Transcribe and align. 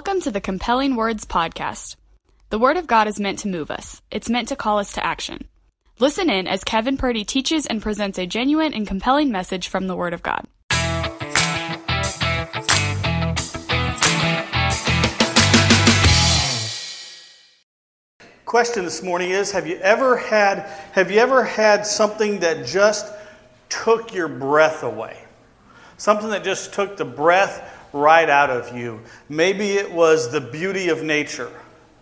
Welcome 0.00 0.22
to 0.22 0.30
the 0.30 0.40
Compelling 0.40 0.96
Words 0.96 1.26
Podcast. 1.26 1.96
The 2.48 2.58
Word 2.58 2.78
of 2.78 2.86
God 2.86 3.06
is 3.06 3.20
meant 3.20 3.40
to 3.40 3.48
move 3.48 3.70
us, 3.70 4.00
it's 4.10 4.30
meant 4.30 4.48
to 4.48 4.56
call 4.56 4.78
us 4.78 4.94
to 4.94 5.04
action. 5.04 5.46
Listen 5.98 6.30
in 6.30 6.46
as 6.46 6.64
Kevin 6.64 6.96
Purdy 6.96 7.22
teaches 7.22 7.66
and 7.66 7.82
presents 7.82 8.18
a 8.18 8.24
genuine 8.24 8.72
and 8.72 8.86
compelling 8.86 9.30
message 9.30 9.68
from 9.68 9.88
the 9.88 9.94
Word 9.94 10.14
of 10.14 10.22
God. 10.22 10.46
Question 18.46 18.86
this 18.86 19.02
morning 19.02 19.32
is 19.32 19.52
have 19.52 19.66
you 19.66 19.76
ever 19.80 20.16
had 20.16 20.60
have 20.92 21.10
you 21.10 21.18
ever 21.18 21.44
had 21.44 21.84
something 21.84 22.40
that 22.40 22.64
just 22.64 23.12
took 23.68 24.14
your 24.14 24.28
breath 24.28 24.82
away? 24.82 25.18
Something 25.98 26.30
that 26.30 26.42
just 26.42 26.72
took 26.72 26.96
the 26.96 27.04
breath 27.04 27.76
right 27.92 28.28
out 28.28 28.50
of 28.50 28.76
you. 28.76 29.00
Maybe 29.28 29.72
it 29.72 29.90
was 29.90 30.30
the 30.30 30.40
beauty 30.40 30.88
of 30.88 31.02
nature, 31.02 31.50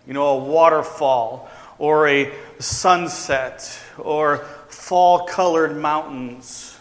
you 0.07 0.13
know, 0.13 0.27
a 0.27 0.37
waterfall 0.43 1.49
or 1.77 2.07
a 2.07 2.31
sunset 2.59 3.79
or 3.97 4.39
fall 4.67 5.25
colored 5.25 5.75
mountains, 5.75 6.77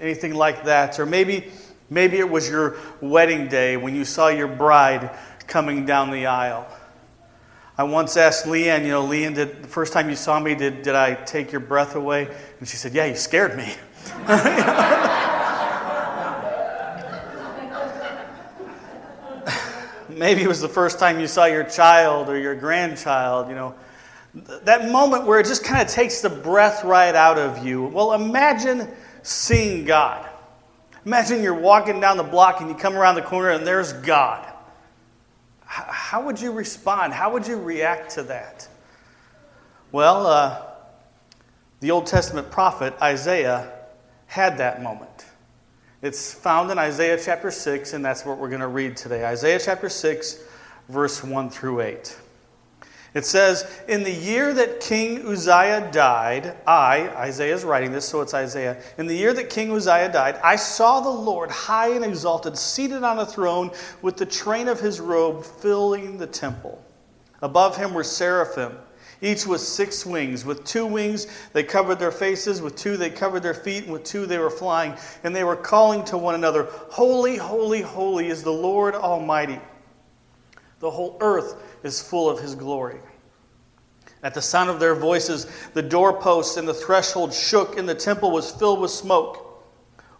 anything 0.00 0.34
like 0.34 0.64
that. 0.64 0.98
Or 0.98 1.06
maybe, 1.06 1.50
maybe 1.90 2.18
it 2.18 2.28
was 2.28 2.48
your 2.48 2.76
wedding 3.00 3.48
day 3.48 3.76
when 3.76 3.94
you 3.94 4.04
saw 4.04 4.28
your 4.28 4.48
bride 4.48 5.10
coming 5.46 5.84
down 5.84 6.10
the 6.10 6.26
aisle. 6.26 6.66
I 7.76 7.82
once 7.82 8.16
asked 8.16 8.46
Leanne, 8.46 8.82
you 8.82 8.92
know, 8.92 9.04
Leanne, 9.04 9.34
did, 9.34 9.62
the 9.62 9.68
first 9.68 9.92
time 9.92 10.08
you 10.08 10.14
saw 10.14 10.38
me, 10.38 10.54
did, 10.54 10.82
did 10.82 10.94
I 10.94 11.14
take 11.14 11.50
your 11.50 11.60
breath 11.60 11.96
away? 11.96 12.28
And 12.60 12.68
she 12.68 12.76
said, 12.76 12.94
Yeah, 12.94 13.06
you 13.06 13.16
scared 13.16 13.56
me. 13.56 13.74
Maybe 20.16 20.42
it 20.42 20.48
was 20.48 20.60
the 20.60 20.68
first 20.68 20.98
time 20.98 21.20
you 21.20 21.26
saw 21.26 21.44
your 21.46 21.64
child 21.64 22.28
or 22.28 22.38
your 22.38 22.54
grandchild, 22.54 23.48
you 23.48 23.54
know. 23.54 23.74
That 24.64 24.90
moment 24.90 25.26
where 25.26 25.38
it 25.38 25.46
just 25.46 25.64
kind 25.64 25.80
of 25.80 25.88
takes 25.88 26.20
the 26.20 26.30
breath 26.30 26.84
right 26.84 27.14
out 27.14 27.38
of 27.38 27.64
you. 27.64 27.84
Well, 27.84 28.14
imagine 28.14 28.88
seeing 29.22 29.84
God. 29.84 30.28
Imagine 31.06 31.42
you're 31.42 31.54
walking 31.54 32.00
down 32.00 32.16
the 32.16 32.22
block 32.22 32.60
and 32.60 32.68
you 32.68 32.74
come 32.74 32.96
around 32.96 33.14
the 33.14 33.22
corner 33.22 33.50
and 33.50 33.66
there's 33.66 33.92
God. 33.92 34.50
How 35.64 36.24
would 36.24 36.40
you 36.40 36.52
respond? 36.52 37.12
How 37.12 37.32
would 37.32 37.46
you 37.46 37.60
react 37.60 38.10
to 38.12 38.22
that? 38.24 38.68
Well, 39.92 40.26
uh, 40.26 40.62
the 41.80 41.90
Old 41.90 42.06
Testament 42.06 42.50
prophet 42.50 42.94
Isaiah 43.02 43.70
had 44.26 44.58
that 44.58 44.82
moment. 44.82 45.26
It's 46.04 46.34
found 46.34 46.70
in 46.70 46.76
Isaiah 46.76 47.18
chapter 47.18 47.50
6, 47.50 47.94
and 47.94 48.04
that's 48.04 48.26
what 48.26 48.36
we're 48.36 48.50
going 48.50 48.60
to 48.60 48.66
read 48.66 48.94
today. 48.94 49.24
Isaiah 49.24 49.58
chapter 49.58 49.88
6, 49.88 50.38
verse 50.90 51.24
1 51.24 51.48
through 51.48 51.80
8. 51.80 52.18
It 53.14 53.24
says, 53.24 53.80
In 53.88 54.02
the 54.02 54.12
year 54.12 54.52
that 54.52 54.80
King 54.80 55.26
Uzziah 55.26 55.88
died, 55.90 56.58
I, 56.66 57.08
Isaiah 57.16 57.54
is 57.54 57.64
writing 57.64 57.90
this, 57.90 58.06
so 58.06 58.20
it's 58.20 58.34
Isaiah. 58.34 58.82
In 58.98 59.06
the 59.06 59.16
year 59.16 59.32
that 59.32 59.48
King 59.48 59.72
Uzziah 59.72 60.12
died, 60.12 60.38
I 60.44 60.56
saw 60.56 61.00
the 61.00 61.08
Lord 61.08 61.50
high 61.50 61.94
and 61.94 62.04
exalted, 62.04 62.58
seated 62.58 63.02
on 63.02 63.20
a 63.20 63.24
throne, 63.24 63.70
with 64.02 64.18
the 64.18 64.26
train 64.26 64.68
of 64.68 64.78
his 64.78 65.00
robe 65.00 65.42
filling 65.42 66.18
the 66.18 66.26
temple. 66.26 66.84
Above 67.40 67.78
him 67.78 67.94
were 67.94 68.04
seraphim. 68.04 68.76
Each 69.24 69.46
with 69.46 69.62
six 69.62 70.04
wings. 70.04 70.44
With 70.44 70.64
two 70.64 70.84
wings 70.84 71.26
they 71.54 71.62
covered 71.62 71.98
their 71.98 72.12
faces, 72.12 72.60
with 72.60 72.76
two 72.76 72.98
they 72.98 73.08
covered 73.08 73.42
their 73.42 73.54
feet, 73.54 73.84
and 73.84 73.92
with 73.94 74.04
two 74.04 74.26
they 74.26 74.36
were 74.36 74.50
flying. 74.50 74.94
And 75.22 75.34
they 75.34 75.44
were 75.44 75.56
calling 75.56 76.04
to 76.04 76.18
one 76.18 76.34
another, 76.34 76.68
Holy, 76.90 77.36
holy, 77.36 77.80
holy 77.80 78.28
is 78.28 78.42
the 78.42 78.52
Lord 78.52 78.94
Almighty. 78.94 79.58
The 80.80 80.90
whole 80.90 81.16
earth 81.22 81.56
is 81.82 82.02
full 82.02 82.28
of 82.28 82.38
his 82.38 82.54
glory. 82.54 82.98
At 84.22 84.34
the 84.34 84.42
sound 84.42 84.68
of 84.68 84.78
their 84.78 84.94
voices, 84.94 85.46
the 85.72 85.82
doorposts 85.82 86.58
and 86.58 86.68
the 86.68 86.74
threshold 86.74 87.32
shook, 87.32 87.78
and 87.78 87.88
the 87.88 87.94
temple 87.94 88.30
was 88.30 88.50
filled 88.50 88.80
with 88.80 88.90
smoke. 88.90 89.64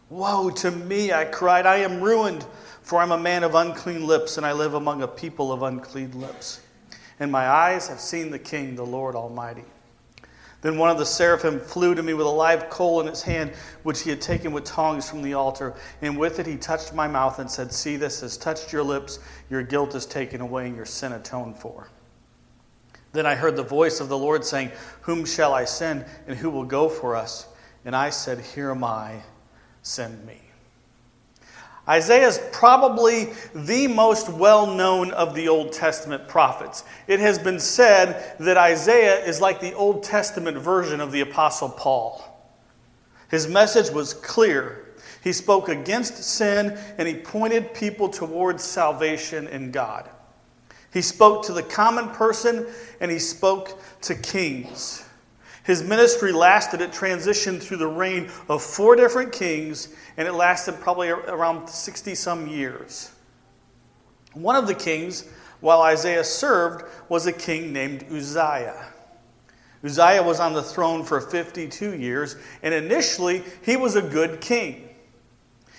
Woe 0.08 0.48
to 0.48 0.70
me, 0.70 1.12
I 1.12 1.26
cried. 1.26 1.66
I 1.66 1.76
am 1.76 2.00
ruined, 2.00 2.46
for 2.80 3.02
I'm 3.02 3.12
a 3.12 3.18
man 3.18 3.44
of 3.44 3.54
unclean 3.54 4.06
lips, 4.06 4.38
and 4.38 4.46
I 4.46 4.52
live 4.52 4.72
among 4.72 5.02
a 5.02 5.08
people 5.08 5.52
of 5.52 5.62
unclean 5.62 6.18
lips 6.18 6.62
and 7.24 7.32
my 7.32 7.48
eyes 7.48 7.88
have 7.88 7.98
seen 7.98 8.30
the 8.30 8.38
King, 8.38 8.76
the 8.76 8.86
Lord 8.86 9.16
Almighty. 9.16 9.64
Then 10.60 10.78
one 10.78 10.90
of 10.90 10.98
the 10.98 11.06
seraphim 11.06 11.58
flew 11.58 11.94
to 11.94 12.02
me 12.02 12.14
with 12.14 12.26
a 12.26 12.30
live 12.30 12.70
coal 12.70 13.00
in 13.00 13.06
his 13.06 13.22
hand, 13.22 13.52
which 13.82 14.02
he 14.02 14.10
had 14.10 14.20
taken 14.20 14.52
with 14.52 14.64
tongs 14.64 15.08
from 15.08 15.22
the 15.22 15.34
altar. 15.34 15.74
And 16.02 16.18
with 16.18 16.38
it 16.38 16.46
he 16.46 16.56
touched 16.56 16.94
my 16.94 17.08
mouth 17.08 17.38
and 17.38 17.50
said, 17.50 17.72
See, 17.72 17.96
this 17.96 18.20
has 18.20 18.36
touched 18.36 18.72
your 18.72 18.82
lips. 18.82 19.18
Your 19.50 19.62
guilt 19.62 19.94
is 19.94 20.06
taken 20.06 20.40
away 20.40 20.66
and 20.66 20.76
your 20.76 20.86
sin 20.86 21.12
atoned 21.12 21.56
for. 21.56 21.88
Then 23.12 23.26
I 23.26 23.34
heard 23.34 23.56
the 23.56 23.62
voice 23.62 24.00
of 24.00 24.08
the 24.08 24.18
Lord 24.18 24.44
saying, 24.44 24.70
Whom 25.02 25.24
shall 25.24 25.54
I 25.54 25.64
send, 25.64 26.04
and 26.26 26.36
who 26.36 26.50
will 26.50 26.64
go 26.64 26.88
for 26.88 27.16
us? 27.16 27.48
And 27.84 27.96
I 27.96 28.10
said, 28.10 28.38
Here 28.38 28.70
am 28.70 28.84
I, 28.84 29.22
send 29.82 30.26
me. 30.26 30.43
Isaiah 31.86 32.28
is 32.28 32.40
probably 32.50 33.28
the 33.54 33.88
most 33.88 34.30
well 34.30 34.66
known 34.66 35.10
of 35.10 35.34
the 35.34 35.48
Old 35.48 35.72
Testament 35.72 36.28
prophets. 36.28 36.84
It 37.06 37.20
has 37.20 37.38
been 37.38 37.60
said 37.60 38.36
that 38.40 38.56
Isaiah 38.56 39.22
is 39.24 39.40
like 39.40 39.60
the 39.60 39.74
Old 39.74 40.02
Testament 40.02 40.56
version 40.56 41.00
of 41.00 41.12
the 41.12 41.20
Apostle 41.20 41.68
Paul. 41.68 42.24
His 43.30 43.46
message 43.48 43.90
was 43.90 44.14
clear. 44.14 44.94
He 45.22 45.32
spoke 45.32 45.68
against 45.68 46.22
sin 46.22 46.78
and 46.96 47.06
he 47.06 47.14
pointed 47.14 47.74
people 47.74 48.08
towards 48.08 48.64
salvation 48.64 49.46
in 49.48 49.70
God. 49.70 50.08
He 50.92 51.02
spoke 51.02 51.44
to 51.46 51.52
the 51.52 51.62
common 51.62 52.10
person 52.10 52.66
and 53.00 53.10
he 53.10 53.18
spoke 53.18 53.78
to 54.02 54.14
kings. 54.14 55.03
His 55.64 55.82
ministry 55.82 56.30
lasted, 56.30 56.82
it 56.82 56.92
transitioned 56.92 57.62
through 57.62 57.78
the 57.78 57.86
reign 57.86 58.30
of 58.48 58.62
four 58.62 58.96
different 58.96 59.32
kings, 59.32 59.88
and 60.18 60.28
it 60.28 60.32
lasted 60.32 60.78
probably 60.78 61.08
around 61.08 61.68
60 61.68 62.14
some 62.14 62.46
years. 62.46 63.10
One 64.34 64.56
of 64.56 64.66
the 64.66 64.74
kings, 64.74 65.24
while 65.60 65.80
Isaiah 65.80 66.22
served, 66.24 66.84
was 67.08 67.26
a 67.26 67.32
king 67.32 67.72
named 67.72 68.04
Uzziah. 68.12 68.88
Uzziah 69.82 70.22
was 70.22 70.38
on 70.38 70.52
the 70.52 70.62
throne 70.62 71.02
for 71.02 71.20
52 71.20 71.96
years, 71.96 72.36
and 72.62 72.74
initially 72.74 73.42
he 73.62 73.78
was 73.78 73.96
a 73.96 74.02
good 74.02 74.42
king. 74.42 74.90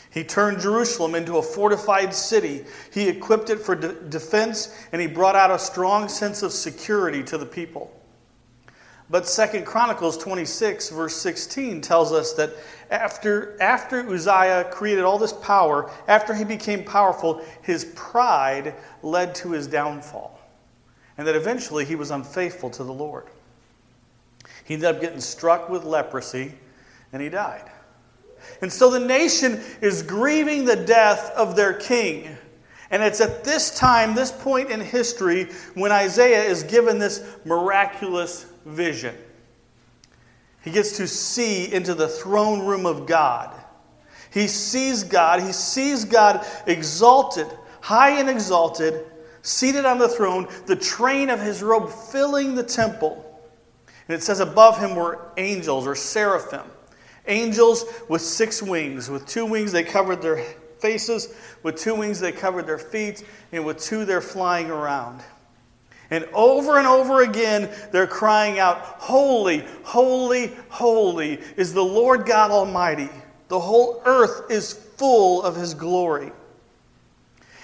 He 0.09 0.23
turned 0.23 0.61
Jerusalem 0.61 1.13
into 1.13 1.37
a 1.37 1.43
fortified 1.43 2.13
city. 2.13 2.65
He 2.91 3.07
equipped 3.07 3.51
it 3.51 3.59
for 3.59 3.75
de- 3.75 3.93
defense, 4.09 4.73
and 4.91 4.99
he 4.99 5.07
brought 5.07 5.35
out 5.35 5.51
a 5.51 5.59
strong 5.59 6.07
sense 6.07 6.41
of 6.41 6.53
security 6.53 7.21
to 7.23 7.37
the 7.37 7.45
people. 7.45 7.91
But 9.09 9.27
Second 9.27 9.65
Chronicles 9.65 10.17
26, 10.17 10.89
verse 10.89 11.15
16, 11.15 11.81
tells 11.81 12.11
us 12.11 12.33
that 12.33 12.51
after, 12.89 13.55
after 13.61 13.99
Uzziah 14.09 14.67
created 14.71 15.03
all 15.03 15.19
this 15.19 15.33
power, 15.33 15.91
after 16.07 16.33
he 16.33 16.43
became 16.43 16.83
powerful, 16.83 17.43
his 17.61 17.85
pride 17.95 18.73
led 19.03 19.35
to 19.35 19.51
his 19.51 19.67
downfall. 19.67 20.39
And 21.17 21.27
that 21.27 21.35
eventually 21.35 21.85
he 21.85 21.95
was 21.95 22.11
unfaithful 22.11 22.69
to 22.71 22.83
the 22.83 22.93
Lord. 22.93 23.27
He 24.65 24.73
ended 24.73 24.95
up 24.95 25.01
getting 25.01 25.21
struck 25.21 25.69
with 25.69 25.83
leprosy 25.83 26.53
and 27.13 27.21
he 27.21 27.29
died. 27.29 27.69
And 28.61 28.71
so 28.71 28.89
the 28.89 28.99
nation 28.99 29.61
is 29.81 30.01
grieving 30.01 30.65
the 30.65 30.75
death 30.75 31.31
of 31.31 31.55
their 31.55 31.73
king. 31.73 32.35
And 32.91 33.01
it's 33.01 33.21
at 33.21 33.43
this 33.43 33.77
time, 33.77 34.13
this 34.13 34.31
point 34.31 34.69
in 34.71 34.79
history, 34.79 35.45
when 35.73 35.91
Isaiah 35.91 36.43
is 36.43 36.63
given 36.63 36.99
this 36.99 37.23
miraculous 37.45 38.45
vision. 38.65 39.15
He 40.63 40.71
gets 40.71 40.97
to 40.97 41.07
see 41.07 41.71
into 41.71 41.93
the 41.93 42.07
throne 42.07 42.65
room 42.65 42.85
of 42.85 43.05
God. 43.05 43.53
He 44.31 44.47
sees 44.47 45.03
God. 45.03 45.41
He 45.41 45.53
sees 45.53 46.05
God 46.05 46.45
exalted, 46.65 47.47
high 47.81 48.19
and 48.19 48.29
exalted, 48.29 49.05
seated 49.43 49.85
on 49.85 49.99
the 49.99 50.09
throne, 50.09 50.47
the 50.65 50.75
train 50.75 51.29
of 51.29 51.39
his 51.39 51.61
robe 51.61 51.89
filling 51.89 52.55
the 52.55 52.63
temple. 52.63 53.21
And 54.07 54.15
it 54.15 54.23
says 54.23 54.39
above 54.39 54.79
him 54.79 54.95
were 54.95 55.31
angels 55.37 55.87
or 55.87 55.95
seraphim. 55.95 56.65
Angels 57.27 57.85
with 58.09 58.21
six 58.21 58.61
wings. 58.61 59.09
With 59.09 59.25
two 59.25 59.45
wings 59.45 59.71
they 59.71 59.83
covered 59.83 60.21
their 60.21 60.43
faces, 60.79 61.33
with 61.63 61.77
two 61.77 61.95
wings 61.95 62.19
they 62.19 62.31
covered 62.31 62.67
their 62.67 62.77
feet, 62.77 63.23
and 63.51 63.65
with 63.65 63.79
two 63.79 64.05
they're 64.05 64.21
flying 64.21 64.69
around. 64.69 65.21
And 66.11 66.25
over 66.33 66.77
and 66.77 66.87
over 66.87 67.23
again, 67.23 67.69
they're 67.91 68.07
crying 68.07 68.59
out, 68.59 68.77
Holy, 68.79 69.65
holy, 69.83 70.51
holy 70.69 71.39
is 71.57 71.73
the 71.73 71.83
Lord 71.83 72.25
God 72.25 72.51
Almighty. 72.51 73.09
The 73.47 73.59
whole 73.59 74.01
earth 74.05 74.51
is 74.51 74.73
full 74.73 75.43
of 75.43 75.55
His 75.55 75.73
glory. 75.73 76.31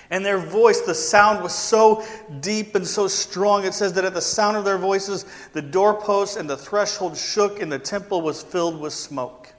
And 0.10 0.26
their 0.26 0.40
voice, 0.40 0.82
the 0.82 0.96
sound 0.96 1.42
was 1.42 1.56
so 1.56 2.04
deep 2.42 2.76
and 2.76 2.86
so 2.86 3.08
strong. 3.08 3.64
It 3.64 3.74
says 3.74 3.94
that 3.94 4.04
at 4.04 4.14
the 4.14 4.22
sound 4.22 4.58
of 4.58 4.66
their 4.66 4.78
voices, 4.78 5.26
the 5.54 5.62
doorposts 5.62 6.36
and 6.36 6.50
the 6.50 6.58
threshold 6.58 7.16
shook, 7.16 7.62
and 7.62 7.72
the 7.72 7.80
temple 7.80 8.22
was 8.22 8.44
filled 8.44 8.80
with 8.80 8.92
smoke. 8.92 9.54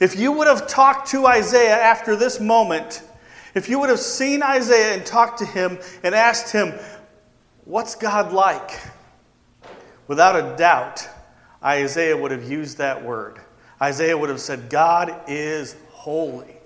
If 0.00 0.18
you 0.18 0.32
would 0.32 0.48
have 0.48 0.66
talked 0.66 1.08
to 1.12 1.26
Isaiah 1.26 1.78
after 1.78 2.16
this 2.16 2.40
moment, 2.40 3.02
If 3.54 3.68
you 3.68 3.78
would 3.78 3.88
have 3.88 4.00
seen 4.00 4.42
Isaiah 4.42 4.94
and 4.94 5.06
talked 5.06 5.38
to 5.38 5.46
him 5.46 5.78
and 6.02 6.14
asked 6.14 6.52
him, 6.52 6.74
What's 7.64 7.94
God 7.94 8.32
like? 8.32 8.80
Without 10.06 10.36
a 10.36 10.56
doubt, 10.56 11.08
Isaiah 11.62 12.16
would 12.16 12.30
have 12.30 12.50
used 12.50 12.78
that 12.78 13.02
word. 13.02 13.40
Isaiah 13.80 14.16
would 14.16 14.28
have 14.28 14.40
said, 14.40 14.68
God 14.68 15.22
is 15.26 15.76
holy. 15.90 16.56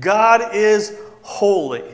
God 0.00 0.54
is 0.54 0.96
holy. 1.22 1.84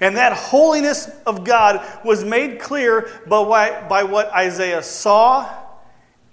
And 0.00 0.16
that 0.16 0.32
holiness 0.32 1.08
of 1.24 1.44
God 1.44 1.86
was 2.04 2.24
made 2.24 2.60
clear 2.60 3.08
by, 3.26 3.86
by 3.88 4.02
what 4.02 4.28
Isaiah 4.32 4.82
saw 4.82 5.48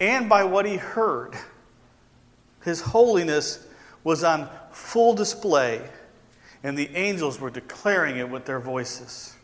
and 0.00 0.28
by 0.28 0.44
what 0.44 0.66
he 0.66 0.76
heard. 0.76 1.34
His 2.64 2.80
holiness 2.80 3.66
was 4.02 4.24
on 4.24 4.48
full 4.72 5.14
display, 5.14 5.88
and 6.62 6.76
the 6.76 6.90
angels 6.94 7.40
were 7.40 7.50
declaring 7.50 8.18
it 8.18 8.28
with 8.28 8.44
their 8.44 8.60
voices. 8.60 9.35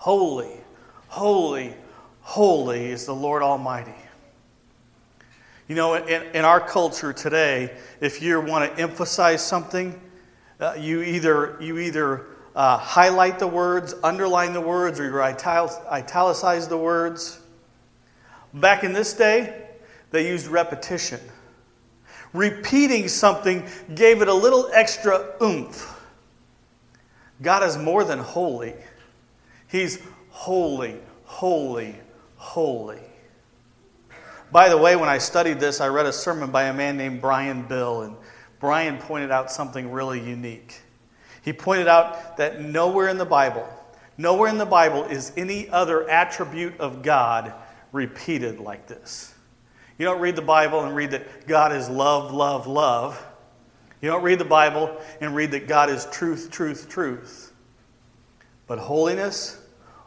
Holy, 0.00 0.56
holy, 1.08 1.74
holy 2.22 2.86
is 2.86 3.04
the 3.04 3.14
Lord 3.14 3.42
Almighty. 3.42 3.92
You 5.68 5.74
know, 5.74 5.92
in, 5.92 6.22
in 6.34 6.42
our 6.42 6.58
culture 6.58 7.12
today, 7.12 7.76
if 8.00 8.22
you 8.22 8.40
want 8.40 8.74
to 8.74 8.82
emphasize 8.82 9.46
something, 9.46 10.00
uh, 10.58 10.72
you 10.78 11.02
either, 11.02 11.58
you 11.60 11.78
either 11.78 12.28
uh, 12.56 12.78
highlight 12.78 13.38
the 13.38 13.46
words, 13.46 13.94
underline 14.02 14.54
the 14.54 14.60
words, 14.62 14.98
or 14.98 15.04
you 15.04 15.20
italicize 15.20 16.66
the 16.66 16.78
words. 16.78 17.38
Back 18.54 18.84
in 18.84 18.94
this 18.94 19.12
day, 19.12 19.66
they 20.12 20.26
used 20.26 20.46
repetition. 20.46 21.20
Repeating 22.32 23.06
something 23.06 23.68
gave 23.94 24.22
it 24.22 24.28
a 24.28 24.34
little 24.34 24.70
extra 24.72 25.34
oomph. 25.42 25.94
God 27.42 27.62
is 27.64 27.76
more 27.76 28.02
than 28.02 28.18
holy, 28.18 28.72
He's 29.70 30.00
holy, 30.30 30.96
holy, 31.24 31.94
holy. 32.36 32.98
By 34.50 34.68
the 34.68 34.76
way, 34.76 34.96
when 34.96 35.08
I 35.08 35.18
studied 35.18 35.60
this, 35.60 35.80
I 35.80 35.86
read 35.88 36.06
a 36.06 36.12
sermon 36.12 36.50
by 36.50 36.64
a 36.64 36.74
man 36.74 36.96
named 36.96 37.20
Brian 37.20 37.62
Bill, 37.62 38.02
and 38.02 38.16
Brian 38.58 38.98
pointed 38.98 39.30
out 39.30 39.52
something 39.52 39.92
really 39.92 40.18
unique. 40.18 40.80
He 41.42 41.52
pointed 41.52 41.86
out 41.86 42.36
that 42.36 42.60
nowhere 42.60 43.08
in 43.08 43.16
the 43.16 43.24
Bible, 43.24 43.66
nowhere 44.18 44.48
in 44.48 44.58
the 44.58 44.66
Bible 44.66 45.04
is 45.04 45.32
any 45.36 45.68
other 45.68 46.08
attribute 46.10 46.78
of 46.80 47.02
God 47.02 47.54
repeated 47.92 48.58
like 48.58 48.88
this. 48.88 49.32
You 49.98 50.06
don't 50.06 50.20
read 50.20 50.34
the 50.34 50.42
Bible 50.42 50.82
and 50.82 50.96
read 50.96 51.12
that 51.12 51.46
God 51.46 51.72
is 51.72 51.88
love, 51.88 52.32
love, 52.32 52.66
love. 52.66 53.24
You 54.02 54.10
don't 54.10 54.22
read 54.22 54.40
the 54.40 54.44
Bible 54.44 54.96
and 55.20 55.36
read 55.36 55.52
that 55.52 55.68
God 55.68 55.90
is 55.90 56.06
truth, 56.06 56.50
truth, 56.50 56.88
truth. 56.88 57.52
But 58.66 58.78
holiness, 58.78 59.59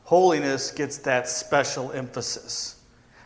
holiness 0.03 0.71
gets 0.71 0.97
that 0.99 1.27
special 1.27 1.91
emphasis. 1.91 2.75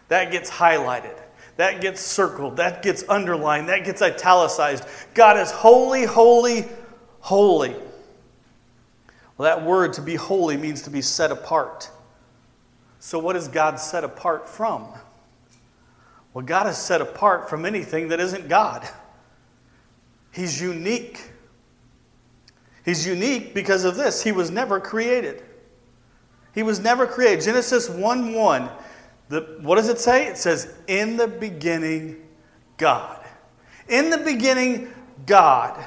That 0.07 0.31
gets 0.31 0.49
highlighted. 0.49 1.17
That 1.57 1.81
gets 1.81 2.01
circled. 2.01 2.57
That 2.57 2.83
gets 2.83 3.03
underlined. 3.09 3.69
That 3.69 3.83
gets 3.83 4.01
italicized. 4.01 4.85
God 5.13 5.37
is 5.37 5.51
holy, 5.51 6.05
holy, 6.05 6.65
holy. 7.19 7.75
Well, 9.37 9.55
that 9.55 9.65
word 9.65 9.93
to 9.93 10.01
be 10.01 10.15
holy 10.15 10.57
means 10.57 10.83
to 10.83 10.89
be 10.89 11.01
set 11.01 11.31
apart. 11.31 11.89
So, 12.99 13.19
what 13.19 13.35
is 13.35 13.47
God 13.47 13.79
set 13.79 14.03
apart 14.03 14.47
from? 14.47 14.87
Well, 16.33 16.45
God 16.45 16.67
is 16.67 16.77
set 16.77 17.01
apart 17.01 17.49
from 17.49 17.65
anything 17.65 18.09
that 18.09 18.19
isn't 18.19 18.47
God. 18.47 18.87
He's 20.31 20.61
unique. 20.61 21.31
He's 22.85 23.05
unique 23.05 23.53
because 23.53 23.83
of 23.83 23.95
this. 23.95 24.23
He 24.23 24.31
was 24.31 24.51
never 24.51 24.79
created. 24.79 25.43
He 26.57 26.63
was 26.63 26.79
never 26.79 27.05
created. 27.05 27.45
Genesis 27.45 27.87
1 27.87 28.33
1. 28.33 28.69
The, 29.29 29.59
what 29.61 29.75
does 29.75 29.89
it 29.89 29.99
say? 29.99 30.25
It 30.25 30.39
says, 30.39 30.73
In 30.87 31.15
the 31.15 31.27
beginning, 31.27 32.23
God. 32.77 33.23
In 33.87 34.09
the 34.09 34.17
beginning, 34.17 34.91
God. 35.27 35.85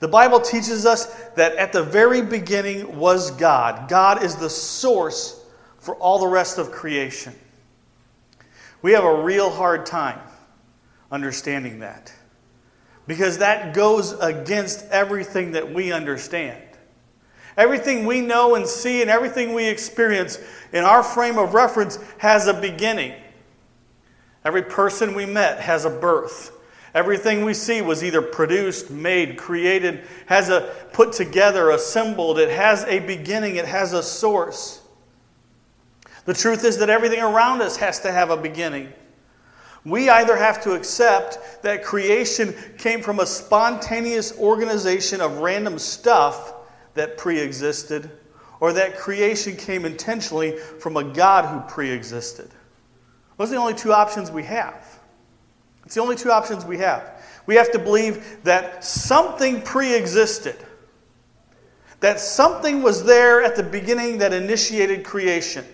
The 0.00 0.08
Bible 0.08 0.38
teaches 0.38 0.84
us 0.84 1.06
that 1.36 1.56
at 1.56 1.72
the 1.72 1.82
very 1.82 2.20
beginning 2.20 2.98
was 2.98 3.30
God. 3.30 3.88
God 3.88 4.22
is 4.22 4.36
the 4.36 4.50
source 4.50 5.46
for 5.78 5.94
all 5.94 6.18
the 6.18 6.28
rest 6.28 6.58
of 6.58 6.70
creation. 6.70 7.34
We 8.82 8.92
have 8.92 9.04
a 9.04 9.22
real 9.22 9.48
hard 9.48 9.86
time 9.86 10.20
understanding 11.10 11.78
that 11.78 12.12
because 13.06 13.38
that 13.38 13.72
goes 13.72 14.12
against 14.20 14.84
everything 14.90 15.52
that 15.52 15.72
we 15.72 15.90
understand. 15.90 16.62
Everything 17.56 18.06
we 18.06 18.20
know 18.20 18.54
and 18.54 18.66
see 18.66 19.02
and 19.02 19.10
everything 19.10 19.54
we 19.54 19.66
experience 19.66 20.38
in 20.72 20.84
our 20.84 21.02
frame 21.02 21.38
of 21.38 21.54
reference 21.54 21.98
has 22.18 22.46
a 22.46 22.54
beginning. 22.54 23.14
Every 24.44 24.62
person 24.62 25.14
we 25.14 25.26
met 25.26 25.60
has 25.60 25.84
a 25.84 25.90
birth. 25.90 26.52
Everything 26.94 27.44
we 27.44 27.54
see 27.54 27.80
was 27.80 28.04
either 28.04 28.20
produced, 28.20 28.90
made, 28.90 29.38
created, 29.38 30.04
has 30.26 30.50
a 30.50 30.74
put 30.92 31.12
together, 31.12 31.70
assembled. 31.70 32.38
It 32.38 32.50
has 32.50 32.84
a 32.84 33.00
beginning, 33.00 33.56
it 33.56 33.64
has 33.64 33.92
a 33.92 34.02
source. 34.02 34.80
The 36.24 36.34
truth 36.34 36.64
is 36.64 36.78
that 36.78 36.90
everything 36.90 37.20
around 37.20 37.62
us 37.62 37.76
has 37.78 38.00
to 38.00 38.12
have 38.12 38.30
a 38.30 38.36
beginning. 38.36 38.92
We 39.84 40.08
either 40.08 40.36
have 40.36 40.62
to 40.62 40.74
accept 40.74 41.62
that 41.62 41.82
creation 41.82 42.54
came 42.78 43.02
from 43.02 43.18
a 43.18 43.26
spontaneous 43.26 44.38
organization 44.38 45.20
of 45.20 45.38
random 45.38 45.78
stuff 45.78 46.54
that 46.94 47.16
pre 47.16 47.38
existed, 47.38 48.10
or 48.60 48.72
that 48.72 48.96
creation 48.96 49.56
came 49.56 49.84
intentionally 49.84 50.56
from 50.56 50.96
a 50.96 51.04
God 51.04 51.44
who 51.46 51.60
pre 51.72 51.90
existed. 51.90 52.50
Those 53.38 53.48
are 53.48 53.54
the 53.54 53.60
only 53.60 53.74
two 53.74 53.92
options 53.92 54.30
we 54.30 54.44
have. 54.44 55.00
It's 55.84 55.94
the 55.94 56.00
only 56.00 56.16
two 56.16 56.30
options 56.30 56.64
we 56.64 56.78
have. 56.78 57.22
We 57.46 57.56
have 57.56 57.72
to 57.72 57.78
believe 57.78 58.38
that 58.44 58.84
something 58.84 59.62
pre 59.62 59.94
existed, 59.94 60.56
that 62.00 62.20
something 62.20 62.82
was 62.82 63.04
there 63.04 63.42
at 63.42 63.56
the 63.56 63.62
beginning 63.62 64.18
that 64.18 64.32
initiated 64.32 65.04
creation. 65.04 65.64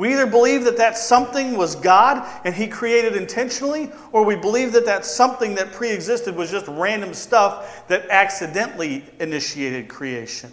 We 0.00 0.14
either 0.14 0.24
believe 0.24 0.64
that 0.64 0.78
that 0.78 0.96
something 0.96 1.58
was 1.58 1.76
God 1.76 2.26
and 2.46 2.54
He 2.54 2.66
created 2.66 3.16
intentionally, 3.16 3.92
or 4.12 4.24
we 4.24 4.34
believe 4.34 4.72
that 4.72 4.86
that 4.86 5.04
something 5.04 5.54
that 5.56 5.72
pre 5.72 5.90
existed 5.90 6.34
was 6.34 6.50
just 6.50 6.66
random 6.68 7.12
stuff 7.12 7.86
that 7.88 8.08
accidentally 8.08 9.04
initiated 9.18 9.90
creation. 9.90 10.50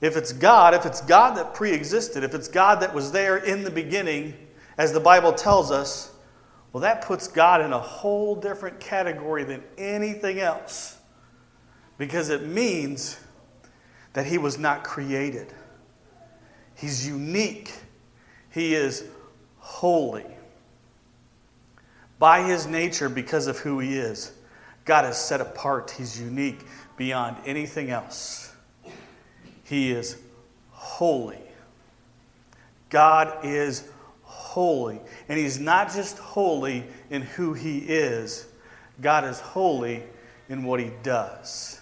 If 0.00 0.16
it's 0.16 0.32
God, 0.32 0.72
if 0.72 0.86
it's 0.86 1.02
God 1.02 1.36
that 1.36 1.52
pre 1.52 1.72
existed, 1.72 2.24
if 2.24 2.34
it's 2.34 2.48
God 2.48 2.80
that 2.80 2.94
was 2.94 3.12
there 3.12 3.36
in 3.36 3.64
the 3.64 3.70
beginning, 3.70 4.32
as 4.78 4.90
the 4.90 5.00
Bible 5.00 5.34
tells 5.34 5.70
us, 5.70 6.14
well, 6.72 6.80
that 6.80 7.02
puts 7.02 7.28
God 7.28 7.60
in 7.60 7.74
a 7.74 7.78
whole 7.78 8.34
different 8.34 8.80
category 8.80 9.44
than 9.44 9.62
anything 9.76 10.40
else 10.40 10.96
because 11.98 12.30
it 12.30 12.46
means 12.46 13.20
that 14.14 14.24
He 14.24 14.38
was 14.38 14.56
not 14.56 14.84
created. 14.84 15.52
He's 16.78 17.06
unique. 17.06 17.72
He 18.50 18.74
is 18.74 19.04
holy. 19.58 20.24
By 22.18 22.42
his 22.42 22.66
nature, 22.66 23.08
because 23.08 23.46
of 23.46 23.58
who 23.58 23.78
he 23.78 23.96
is, 23.96 24.32
God 24.84 25.04
is 25.04 25.16
set 25.16 25.40
apart. 25.40 25.90
He's 25.90 26.20
unique 26.20 26.60
beyond 26.96 27.36
anything 27.44 27.90
else. 27.90 28.52
He 29.64 29.90
is 29.90 30.16
holy. 30.70 31.38
God 32.90 33.44
is 33.44 33.84
holy. 34.22 35.00
And 35.28 35.38
he's 35.38 35.58
not 35.58 35.92
just 35.92 36.18
holy 36.18 36.84
in 37.10 37.22
who 37.22 37.54
he 37.54 37.78
is, 37.78 38.46
God 39.00 39.24
is 39.24 39.38
holy 39.38 40.02
in 40.48 40.64
what 40.64 40.80
he 40.80 40.90
does. 41.02 41.80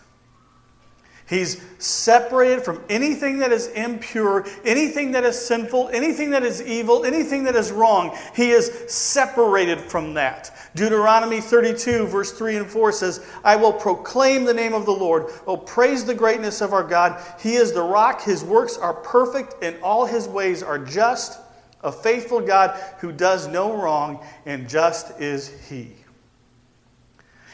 He's 1.29 1.61
separated 1.79 2.65
from 2.65 2.81
anything 2.89 3.41
that 3.41 3.51
is 3.51 3.67
impure, 3.69 4.47
anything 4.65 5.11
that 5.13 5.25
is 5.25 5.37
sinful, 5.37 5.89
anything 5.89 6.31
that 6.31 6.45
is 6.45 6.63
evil, 6.63 7.05
anything 7.05 7.43
that 7.45 7.57
is 7.57 7.73
wrong. 7.73 8.17
He 8.35 8.51
is 8.51 8.71
separated 8.87 9.81
from 9.81 10.15
that. 10.15 10.53
Deuteronomy 10.77 11.41
32, 11.41 12.07
verse 12.07 12.31
3 12.31 12.59
and 12.59 12.67
4 12.67 12.93
says, 12.93 13.27
I 13.43 13.57
will 13.57 13.73
proclaim 13.73 14.45
the 14.45 14.55
name 14.55 14.73
of 14.73 14.87
the 14.87 14.93
Lord. 14.93 15.33
Oh, 15.49 15.57
praise 15.57 16.05
the 16.05 16.15
greatness 16.15 16.61
of 16.61 16.73
our 16.73 16.85
God. 16.85 17.21
He 17.41 17.57
is 17.57 17.73
the 17.73 17.83
rock. 17.83 18.23
His 18.23 18.45
works 18.45 18.79
are 18.79 18.95
perfect, 18.95 19.57
and 19.63 19.77
all 19.83 20.07
his 20.07 20.29
ways 20.29 20.63
are 20.63 20.79
just. 20.79 21.41
A 21.83 21.91
faithful 21.91 22.41
God 22.41 22.81
who 22.99 23.11
does 23.11 23.49
no 23.49 23.77
wrong, 23.77 24.25
and 24.45 24.69
just 24.69 25.21
is 25.21 25.53
he. 25.69 25.93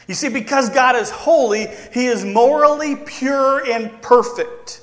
You 0.09 0.15
see, 0.15 0.29
because 0.29 0.69
God 0.69 0.97
is 0.97 1.11
holy, 1.11 1.69
He 1.93 2.07
is 2.07 2.25
morally 2.25 2.97
pure 2.97 3.65
and 3.71 4.03
perfect. 4.03 4.81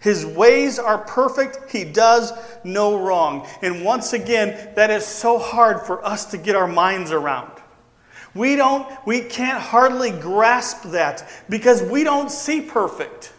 His 0.00 0.26
ways 0.26 0.80
are 0.80 0.98
perfect. 0.98 1.70
He 1.70 1.84
does 1.84 2.32
no 2.64 2.98
wrong. 2.98 3.46
And 3.62 3.84
once 3.84 4.12
again, 4.12 4.74
that 4.74 4.90
is 4.90 5.06
so 5.06 5.38
hard 5.38 5.82
for 5.82 6.04
us 6.04 6.24
to 6.32 6.38
get 6.38 6.56
our 6.56 6.66
minds 6.66 7.12
around. 7.12 7.52
We 8.34 8.56
don't 8.56 8.88
we 9.06 9.20
can't 9.20 9.60
hardly 9.60 10.10
grasp 10.10 10.90
that 10.90 11.30
because 11.48 11.82
we 11.82 12.02
don't 12.02 12.30
see 12.30 12.62
perfect. 12.62 13.32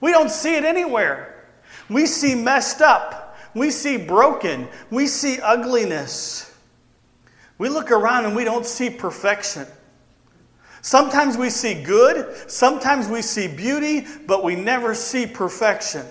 We 0.00 0.10
don't 0.10 0.30
see 0.30 0.56
it 0.56 0.64
anywhere. 0.64 1.46
We 1.90 2.06
see 2.06 2.34
messed 2.34 2.80
up. 2.80 3.36
We 3.54 3.70
see 3.70 3.98
broken. 3.98 4.68
We 4.90 5.06
see 5.06 5.38
ugliness. 5.38 6.50
We 7.58 7.68
look 7.68 7.90
around 7.90 8.24
and 8.24 8.34
we 8.34 8.44
don't 8.44 8.64
see 8.64 8.88
perfection. 8.88 9.66
Sometimes 10.82 11.36
we 11.36 11.48
see 11.48 11.80
good, 11.80 12.50
sometimes 12.50 13.06
we 13.06 13.22
see 13.22 13.46
beauty, 13.46 14.04
but 14.26 14.42
we 14.42 14.56
never 14.56 14.94
see 14.94 15.26
perfection. 15.26 16.04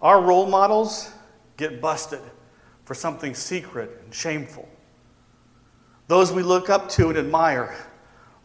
Our 0.00 0.22
role 0.22 0.46
models 0.46 1.12
get 1.58 1.82
busted 1.82 2.22
for 2.86 2.94
something 2.94 3.34
secret 3.34 4.00
and 4.02 4.14
shameful. 4.14 4.66
Those 6.06 6.32
we 6.32 6.42
look 6.42 6.70
up 6.70 6.88
to 6.90 7.10
and 7.10 7.18
admire 7.18 7.76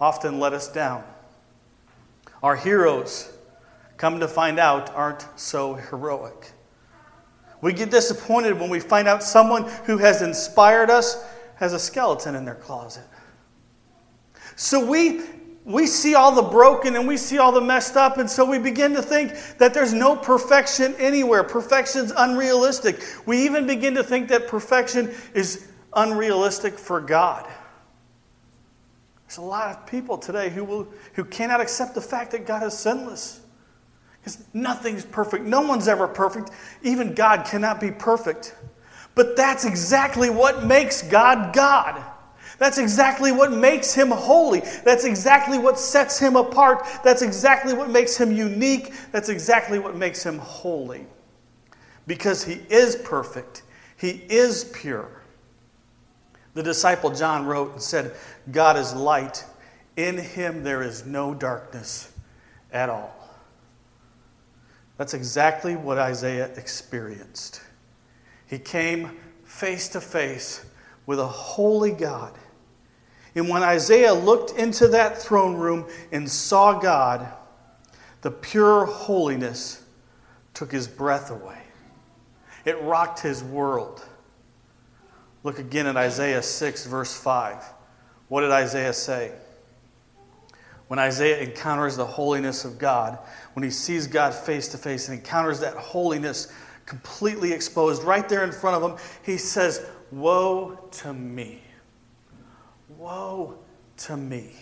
often 0.01 0.39
let 0.39 0.51
us 0.51 0.67
down. 0.67 1.05
Our 2.41 2.57
heroes, 2.57 3.31
come 3.95 4.19
to 4.19 4.27
find 4.27 4.59
out, 4.59 4.93
aren't 4.93 5.25
so 5.37 5.75
heroic. 5.75 6.51
We 7.61 7.71
get 7.71 7.89
disappointed 7.91 8.59
when 8.59 8.69
we 8.69 8.81
find 8.81 9.07
out 9.07 9.23
someone 9.23 9.63
who 9.85 9.97
has 9.99 10.21
inspired 10.21 10.89
us 10.89 11.23
has 11.55 11.71
a 11.71 11.79
skeleton 11.79 12.35
in 12.35 12.43
their 12.43 12.55
closet. 12.55 13.05
So 14.55 14.85
we, 14.85 15.21
we 15.65 15.87
see 15.87 16.15
all 16.15 16.31
the 16.33 16.41
broken 16.41 16.95
and 16.95 17.07
we 17.07 17.17
see 17.17 17.37
all 17.37 17.51
the 17.51 17.61
messed 17.61 17.95
up, 17.95 18.17
and 18.17 18.29
so 18.29 18.45
we 18.45 18.59
begin 18.59 18.93
to 18.93 19.01
think 19.01 19.33
that 19.57 19.73
there's 19.73 19.93
no 19.93 20.15
perfection 20.15 20.95
anywhere. 20.97 21.43
Perfection's 21.43 22.11
unrealistic. 22.15 23.01
We 23.25 23.45
even 23.45 23.65
begin 23.67 23.95
to 23.95 24.03
think 24.03 24.27
that 24.29 24.47
perfection 24.47 25.13
is 25.33 25.67
unrealistic 25.95 26.77
for 26.77 26.99
God. 27.01 27.47
There's 29.27 29.37
a 29.37 29.41
lot 29.41 29.75
of 29.75 29.87
people 29.87 30.17
today 30.17 30.49
who, 30.49 30.63
will, 30.63 30.87
who 31.13 31.23
cannot 31.23 31.59
accept 31.59 31.95
the 31.95 32.01
fact 32.01 32.31
that 32.31 32.45
God 32.45 32.63
is 32.63 32.77
sinless. 32.77 33.39
Because 34.19 34.43
nothing's 34.53 35.03
perfect. 35.03 35.43
No 35.43 35.61
one's 35.61 35.87
ever 35.87 36.07
perfect. 36.07 36.51
Even 36.81 37.13
God 37.13 37.45
cannot 37.45 37.81
be 37.81 37.91
perfect. 37.91 38.55
But 39.15 39.35
that's 39.35 39.65
exactly 39.65 40.29
what 40.29 40.63
makes 40.63 41.01
God 41.01 41.53
God. 41.53 42.03
That's 42.63 42.77
exactly 42.77 43.33
what 43.33 43.51
makes 43.51 43.93
him 43.93 44.09
holy. 44.09 44.61
That's 44.85 45.03
exactly 45.03 45.57
what 45.57 45.77
sets 45.77 46.17
him 46.17 46.37
apart. 46.37 46.87
That's 47.03 47.21
exactly 47.21 47.73
what 47.73 47.89
makes 47.89 48.15
him 48.15 48.31
unique. 48.31 48.93
That's 49.11 49.27
exactly 49.27 49.79
what 49.79 49.97
makes 49.97 50.25
him 50.25 50.37
holy. 50.37 51.05
Because 52.07 52.41
he 52.41 52.61
is 52.69 52.95
perfect, 52.95 53.63
he 53.97 54.11
is 54.29 54.71
pure. 54.73 55.09
The 56.53 56.63
disciple 56.63 57.11
John 57.11 57.45
wrote 57.45 57.73
and 57.73 57.81
said, 57.81 58.13
God 58.53 58.77
is 58.77 58.93
light. 58.93 59.43
In 59.97 60.17
him 60.17 60.63
there 60.63 60.83
is 60.83 61.05
no 61.05 61.33
darkness 61.33 62.13
at 62.71 62.87
all. 62.87 63.13
That's 64.95 65.13
exactly 65.13 65.75
what 65.75 65.97
Isaiah 65.97 66.49
experienced. 66.55 67.61
He 68.47 68.57
came 68.57 69.19
face 69.43 69.89
to 69.89 69.99
face 69.99 70.65
with 71.05 71.19
a 71.19 71.27
holy 71.27 71.91
God 71.91 72.33
and 73.35 73.49
when 73.49 73.63
Isaiah 73.63 74.13
looked 74.13 74.57
into 74.57 74.87
that 74.89 75.17
throne 75.17 75.55
room 75.55 75.87
and 76.11 76.29
saw 76.29 76.79
God, 76.79 77.27
the 78.21 78.31
pure 78.31 78.85
holiness 78.85 79.83
took 80.53 80.71
his 80.71 80.87
breath 80.87 81.31
away. 81.31 81.59
It 82.65 82.79
rocked 82.81 83.19
his 83.19 83.43
world. 83.43 84.05
Look 85.43 85.59
again 85.59 85.87
at 85.87 85.97
Isaiah 85.97 86.43
6, 86.43 86.85
verse 86.85 87.13
5. 87.13 87.63
What 88.29 88.41
did 88.41 88.51
Isaiah 88.51 88.93
say? 88.93 89.31
When 90.87 90.99
Isaiah 90.99 91.39
encounters 91.39 91.97
the 91.97 92.05
holiness 92.05 92.65
of 92.65 92.77
God, 92.77 93.17
when 93.53 93.63
he 93.63 93.71
sees 93.71 94.05
God 94.05 94.33
face 94.33 94.67
to 94.69 94.77
face 94.77 95.09
and 95.09 95.17
encounters 95.17 95.59
that 95.59 95.73
holiness 95.75 96.53
completely 96.85 97.51
exposed 97.51 98.03
right 98.03 98.29
there 98.29 98.43
in 98.43 98.51
front 98.51 98.81
of 98.81 98.91
him, 98.91 98.97
he 99.23 99.37
says, 99.37 99.85
Woe 100.11 100.77
to 100.91 101.13
me. 101.13 101.62
Woe 103.03 103.55
to 103.97 104.15
me. 104.15 104.53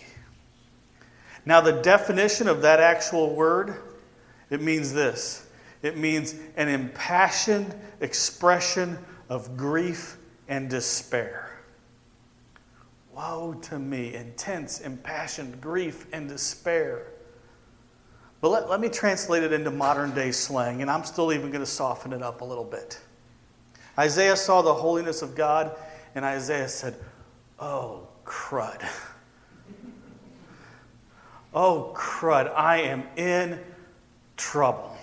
Now, 1.46 1.60
the 1.60 1.80
definition 1.80 2.48
of 2.48 2.62
that 2.62 2.80
actual 2.80 3.36
word, 3.36 3.76
it 4.50 4.60
means 4.60 4.92
this 4.92 5.46
it 5.80 5.96
means 5.96 6.34
an 6.56 6.68
impassioned 6.68 7.72
expression 8.00 8.98
of 9.28 9.56
grief 9.56 10.16
and 10.48 10.68
despair. 10.68 11.50
Woe 13.14 13.54
to 13.62 13.78
me, 13.78 14.14
intense, 14.14 14.80
impassioned 14.80 15.60
grief 15.60 16.06
and 16.12 16.28
despair. 16.28 17.06
But 18.40 18.48
let, 18.48 18.68
let 18.68 18.80
me 18.80 18.88
translate 18.88 19.44
it 19.44 19.52
into 19.52 19.70
modern 19.70 20.16
day 20.16 20.32
slang, 20.32 20.82
and 20.82 20.90
I'm 20.90 21.04
still 21.04 21.32
even 21.32 21.52
going 21.52 21.62
to 21.62 21.70
soften 21.70 22.12
it 22.12 22.22
up 22.22 22.40
a 22.40 22.44
little 22.44 22.64
bit. 22.64 23.00
Isaiah 23.96 24.36
saw 24.36 24.62
the 24.62 24.74
holiness 24.74 25.22
of 25.22 25.36
God, 25.36 25.76
and 26.16 26.24
Isaiah 26.24 26.68
said, 26.68 26.96
Oh, 27.60 28.08
crud. 28.32 28.82
Oh, 31.52 31.92
crud, 31.94 32.50
I 32.54 32.80
am 32.80 33.04
in 33.16 33.60
trouble. 34.38 34.96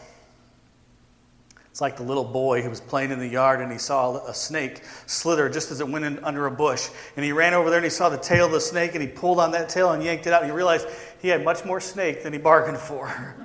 It's 1.69 1.79
like 1.79 1.95
the 1.95 2.03
little 2.03 2.23
boy 2.23 2.63
who 2.63 2.69
was 2.71 2.81
playing 2.81 3.11
in 3.11 3.19
the 3.19 3.27
yard 3.27 3.61
and 3.61 3.71
he 3.71 3.77
saw 3.77 4.17
a 4.25 4.33
snake 4.33 4.81
slither 5.05 5.47
just 5.47 5.69
as 5.69 5.79
it 5.79 5.87
went 5.87 6.05
in 6.05 6.23
under 6.23 6.47
a 6.47 6.51
bush. 6.51 6.89
And 7.15 7.23
he 7.23 7.31
ran 7.31 7.53
over 7.53 7.69
there 7.69 7.77
and 7.77 7.85
he 7.85 7.91
saw 7.91 8.09
the 8.09 8.17
tail 8.17 8.47
of 8.47 8.51
the 8.51 8.59
snake 8.59 8.95
and 8.95 9.01
he 9.01 9.07
pulled 9.07 9.39
on 9.39 9.51
that 9.51 9.69
tail 9.69 9.91
and 9.91 10.03
yanked 10.03 10.25
it 10.25 10.33
out. 10.33 10.41
And 10.41 10.51
he 10.51 10.55
realized 10.55 10.87
he 11.21 11.27
had 11.27 11.43
much 11.45 11.63
more 11.63 11.79
snake 11.79 12.23
than 12.23 12.33
he 12.33 12.39
bargained 12.39 12.79
for. 12.79 13.35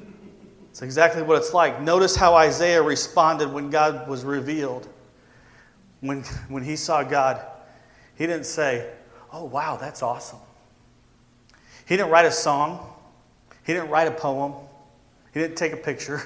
it's 0.70 0.82
exactly 0.82 1.22
what 1.22 1.38
it's 1.38 1.54
like. 1.54 1.80
Notice 1.80 2.16
how 2.16 2.34
Isaiah 2.34 2.82
responded 2.82 3.52
when 3.52 3.70
God 3.70 4.08
was 4.08 4.24
revealed. 4.24 4.88
When, 6.00 6.24
when 6.48 6.64
he 6.64 6.74
saw 6.74 7.04
God, 7.04 7.46
he 8.16 8.26
didn't 8.26 8.46
say, 8.46 8.90
oh, 9.32 9.44
wow, 9.44 9.76
that's 9.76 10.02
awesome. 10.02 10.38
He 11.86 11.96
didn't 11.96 12.10
write 12.10 12.26
a 12.26 12.32
song, 12.32 12.94
he 13.64 13.72
didn't 13.72 13.90
write 13.90 14.08
a 14.08 14.12
poem, 14.12 14.54
he 15.32 15.40
didn't 15.40 15.56
take 15.56 15.72
a 15.72 15.76
picture, 15.76 16.22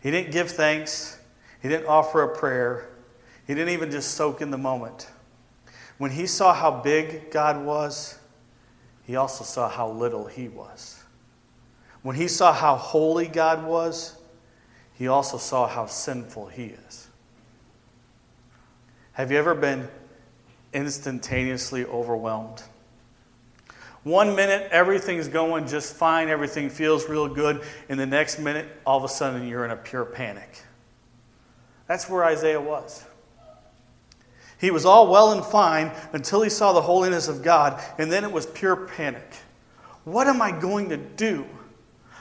he 0.00 0.10
didn't 0.10 0.32
give 0.32 0.50
thanks, 0.50 1.18
he 1.62 1.68
didn't 1.68 1.86
offer 1.86 2.22
a 2.22 2.36
prayer, 2.36 2.90
he 3.46 3.54
didn't 3.54 3.72
even 3.72 3.90
just 3.90 4.12
soak 4.12 4.42
in 4.42 4.50
the 4.50 4.58
moment. 4.58 5.08
When 5.98 6.10
he 6.10 6.26
saw 6.26 6.52
how 6.52 6.82
big 6.82 7.30
God 7.30 7.64
was, 7.64 8.18
he 9.04 9.16
also 9.16 9.44
saw 9.44 9.68
how 9.68 9.90
little 9.90 10.26
he 10.26 10.48
was. 10.48 11.02
When 12.02 12.16
he 12.16 12.28
saw 12.28 12.52
how 12.52 12.76
holy 12.76 13.28
God 13.28 13.64
was, 13.64 14.16
he 14.94 15.08
also 15.08 15.38
saw 15.38 15.66
how 15.66 15.86
sinful 15.86 16.46
he 16.46 16.74
is. 16.86 17.08
Have 19.12 19.30
you 19.30 19.38
ever 19.38 19.54
been 19.54 19.88
instantaneously 20.74 21.84
overwhelmed. 21.86 22.62
One 24.02 24.36
minute, 24.36 24.68
everything's 24.70 25.28
going 25.28 25.66
just 25.66 25.94
fine, 25.94 26.28
everything 26.28 26.68
feels 26.68 27.08
real 27.08 27.26
good, 27.26 27.62
and 27.88 27.98
the 27.98 28.04
next 28.04 28.38
minute, 28.38 28.68
all 28.84 28.98
of 28.98 29.04
a 29.04 29.08
sudden, 29.08 29.48
you're 29.48 29.64
in 29.64 29.70
a 29.70 29.76
pure 29.76 30.04
panic. 30.04 30.62
That's 31.86 32.08
where 32.10 32.24
Isaiah 32.24 32.60
was. 32.60 33.04
He 34.58 34.70
was 34.70 34.84
all 34.84 35.10
well 35.10 35.32
and 35.32 35.44
fine 35.44 35.90
until 36.12 36.42
he 36.42 36.50
saw 36.50 36.72
the 36.72 36.82
holiness 36.82 37.28
of 37.28 37.42
God, 37.42 37.82
and 37.98 38.12
then 38.12 38.24
it 38.24 38.32
was 38.32 38.46
pure 38.46 38.76
panic. 38.76 39.34
What 40.04 40.26
am 40.26 40.42
I 40.42 40.52
going 40.52 40.90
to 40.90 40.98
do? 40.98 41.46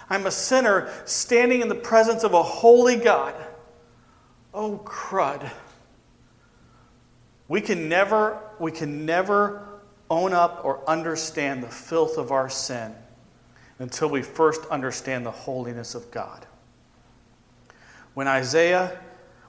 I'm 0.09 0.25
a 0.25 0.31
sinner 0.31 0.91
standing 1.05 1.61
in 1.61 1.67
the 1.67 1.75
presence 1.75 2.23
of 2.23 2.33
a 2.33 2.43
holy 2.43 2.95
God. 2.95 3.35
Oh, 4.53 4.81
crud. 4.85 5.49
We 7.53 7.61
can 7.61 7.87
never, 7.87 8.39
we 8.57 8.71
can 8.71 9.05
never 9.05 9.61
own 10.09 10.33
up 10.33 10.61
or 10.65 10.81
understand 10.89 11.61
the 11.61 11.67
filth 11.67 12.17
of 12.17 12.31
our 12.31 12.49
sin 12.49 12.95
until 13.77 14.09
we 14.09 14.23
first 14.23 14.65
understand 14.71 15.23
the 15.23 15.29
holiness 15.29 15.93
of 15.93 16.09
God. 16.09 16.47
When 18.15 18.27
Isaiah, 18.27 18.99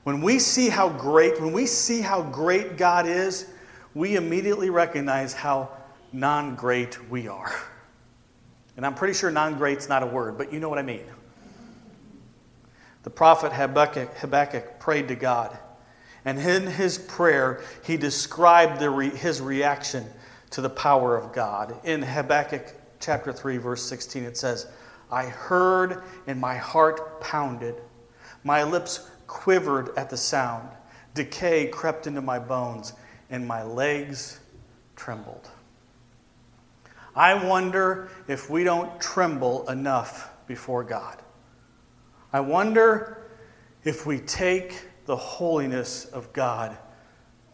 when 0.03 0.21
we 0.21 0.39
see 0.39 0.69
how 0.69 0.91
great, 0.91 1.41
when 1.41 1.55
we 1.55 1.65
see 1.65 2.03
how 2.03 2.21
great 2.21 2.77
God 2.77 3.07
is, 3.07 3.47
we 3.95 4.17
immediately 4.17 4.69
recognize 4.69 5.33
how 5.33 5.71
non 6.13 6.57
great 6.57 7.11
we 7.11 7.27
are. 7.27 7.55
And 8.77 8.85
I'm 8.85 8.95
pretty 8.95 9.15
sure 9.15 9.31
non 9.31 9.57
great's 9.57 9.89
not 9.89 10.03
a 10.03 10.07
word, 10.07 10.37
but 10.37 10.53
you 10.53 10.61
know 10.61 10.69
what 10.69 10.79
I 10.79 10.83
mean. 10.83 11.07
The 13.03 13.09
prophet 13.09 13.51
Habakkuk, 13.51 14.15
Habakkuk 14.19 14.79
prayed 14.79 15.09
to 15.09 15.15
God. 15.15 15.59
And 16.25 16.39
in 16.39 16.67
his 16.67 16.99
prayer, 16.99 17.63
he 17.85 17.97
described 17.97 18.81
re- 18.83 19.11
his 19.11 19.41
reaction 19.41 20.07
to 20.51 20.61
the 20.61 20.71
power 20.71 21.17
of 21.17 21.33
God. 21.33 21.77
In 21.85 22.03
Habakkuk 22.03 22.73
chapter 23.01 23.33
3, 23.33 23.59
verse 23.59 23.83
16, 23.83 24.25
it 24.25 24.37
says, 24.37 24.67
I 25.11 25.27
heard 25.27 26.03
and 26.27 26.41
my 26.41 26.57
heart 26.57 27.21
pounded. 27.21 27.77
My 28.43 28.63
lips 28.63 29.11
quivered 29.27 29.91
at 29.97 30.11
the 30.11 30.17
sound. 30.17 30.69
Decay 31.15 31.69
crept 31.69 32.07
into 32.07 32.21
my 32.21 32.39
bones, 32.39 32.93
and 33.31 33.47
my 33.47 33.63
legs 33.63 34.41
trembled. 34.97 35.49
I 37.15 37.35
wonder 37.35 38.09
if 38.27 38.51
we 38.51 38.65
don't 38.65 39.01
tremble 39.01 39.69
enough 39.71 40.31
before 40.47 40.83
God. 40.83 41.19
I 42.33 42.41
wonder 42.41 43.19
if 43.85 44.07
we 44.07 44.19
take 44.19 44.89
the 45.07 45.17
holiness 45.17 46.07
of 46.07 46.33
God 46.33 46.77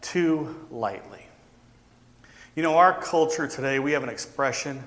too 0.01 0.55
lightly. 0.71 1.25
You 2.55 2.63
know, 2.63 2.77
our 2.77 2.99
culture 2.99 3.47
today, 3.47 3.79
we 3.79 3.91
have 3.93 4.03
an 4.03 4.09
expression, 4.09 4.83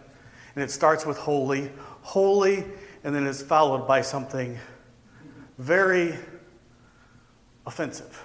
and 0.55 0.65
it 0.65 0.71
starts 0.71 1.07
with 1.07 1.17
holy, 1.17 1.71
holy, 2.03 2.65
and 3.05 3.15
then 3.15 3.27
it's 3.27 3.43
followed 3.43 3.87
by 3.87 4.03
something 4.03 4.59
very 5.59 6.15
offensive. 7.67 8.23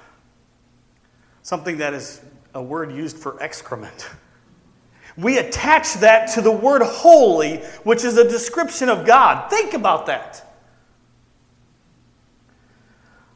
Something 1.41 1.77
that 1.77 1.93
is 1.93 2.22
a 2.53 2.62
word 2.62 2.91
used 2.91 3.17
for 3.17 3.41
excrement. 3.41 4.10
We 5.17 5.38
attach 5.38 5.96
that 5.96 6.31
to 6.36 6.41
the 6.41 6.51
word 6.51 6.81
holy, 6.81 7.58
which 7.84 8.03
is 8.03 8.17
a 8.17 8.27
description 8.27 8.89
of 8.89 9.05
God. 9.05 9.50
Think 9.50 9.74
about 9.74 10.05
that. 10.05 10.48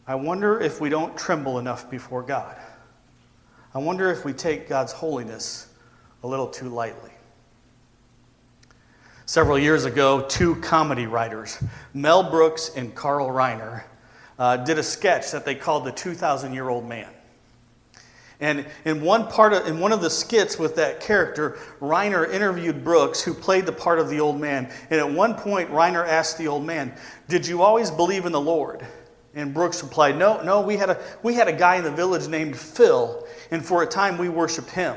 I 0.05 0.15
wonder 0.15 0.59
if 0.59 0.81
we 0.81 0.89
don't 0.89 1.17
tremble 1.17 1.59
enough 1.59 1.89
before 1.89 2.23
God. 2.23 2.57
I 3.73 3.79
wonder 3.79 4.11
if 4.11 4.25
we 4.25 4.33
take 4.33 4.67
God's 4.67 4.91
holiness 4.91 5.67
a 6.23 6.27
little 6.27 6.47
too 6.47 6.67
lightly. 6.67 7.11
Several 9.25 9.57
years 9.57 9.85
ago, 9.85 10.25
two 10.27 10.57
comedy 10.57 11.07
writers, 11.07 11.63
Mel 11.93 12.29
Brooks 12.29 12.71
and 12.75 12.93
Carl 12.93 13.29
Reiner, 13.29 13.83
uh, 14.37 14.57
did 14.57 14.77
a 14.77 14.83
sketch 14.83 15.31
that 15.31 15.45
they 15.45 15.55
called 15.55 15.85
The 15.85 15.91
2,000 15.93 16.53
Year 16.53 16.67
Old 16.67 16.87
Man. 16.87 17.09
And 18.41 18.65
in 18.83 19.01
one 19.01 19.27
part 19.27 19.53
of, 19.53 19.67
in 19.67 19.79
one 19.79 19.93
of 19.93 20.01
the 20.01 20.09
skits 20.09 20.59
with 20.59 20.75
that 20.75 20.99
character, 20.99 21.57
Reiner 21.79 22.29
interviewed 22.29 22.83
Brooks, 22.83 23.21
who 23.21 23.33
played 23.33 23.65
the 23.65 23.71
part 23.71 23.99
of 23.99 24.09
the 24.09 24.19
old 24.19 24.37
man. 24.37 24.69
And 24.89 24.99
at 24.99 25.09
one 25.09 25.35
point, 25.35 25.69
Reiner 25.69 26.05
asked 26.05 26.37
the 26.37 26.49
old 26.49 26.65
man, 26.65 26.93
"Did 27.29 27.47
you 27.47 27.61
always 27.61 27.89
believe 27.89 28.25
in 28.25 28.33
the 28.33 28.41
Lord?" 28.41 28.85
And 29.35 29.53
Brooks 29.53 29.81
replied, 29.81 30.17
"No, 30.17 30.41
no. 30.41 30.61
We 30.61 30.77
had 30.77 30.91
a 30.91 30.99
we 31.23 31.33
had 31.33 31.47
a 31.47 31.53
guy 31.53 31.77
in 31.77 31.83
the 31.83 31.91
village 31.91 32.27
named 32.27 32.55
Phil, 32.55 33.25
and 33.51 33.65
for 33.65 33.81
a 33.81 33.87
time 33.87 34.17
we 34.17 34.29
worshipped 34.29 34.69
him." 34.69 34.95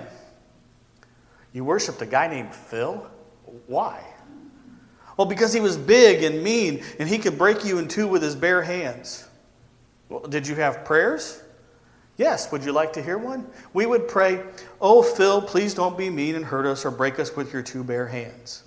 You 1.52 1.64
worshipped 1.64 2.02
a 2.02 2.06
guy 2.06 2.28
named 2.28 2.54
Phil? 2.54 3.06
Why? 3.66 4.04
Well, 5.16 5.26
because 5.26 5.54
he 5.54 5.60
was 5.60 5.76
big 5.78 6.22
and 6.22 6.42
mean, 6.42 6.84
and 6.98 7.08
he 7.08 7.18
could 7.18 7.38
break 7.38 7.64
you 7.64 7.78
in 7.78 7.88
two 7.88 8.06
with 8.06 8.22
his 8.22 8.36
bare 8.36 8.60
hands. 8.62 9.26
Well, 10.10 10.20
did 10.20 10.46
you 10.46 10.54
have 10.56 10.84
prayers? 10.84 11.42
Yes, 12.18 12.50
would 12.52 12.64
you 12.64 12.72
like 12.72 12.92
to 12.94 13.02
hear 13.02 13.18
one? 13.18 13.46
We 13.72 13.86
would 13.86 14.08
pray, 14.08 14.42
Oh, 14.80 15.02
Phil, 15.02 15.42
please 15.42 15.74
don't 15.74 15.98
be 15.98 16.08
mean 16.10 16.34
and 16.34 16.44
hurt 16.44 16.66
us 16.66 16.84
or 16.84 16.90
break 16.90 17.18
us 17.18 17.34
with 17.36 17.52
your 17.52 17.62
two 17.62 17.84
bare 17.84 18.06
hands. 18.06 18.62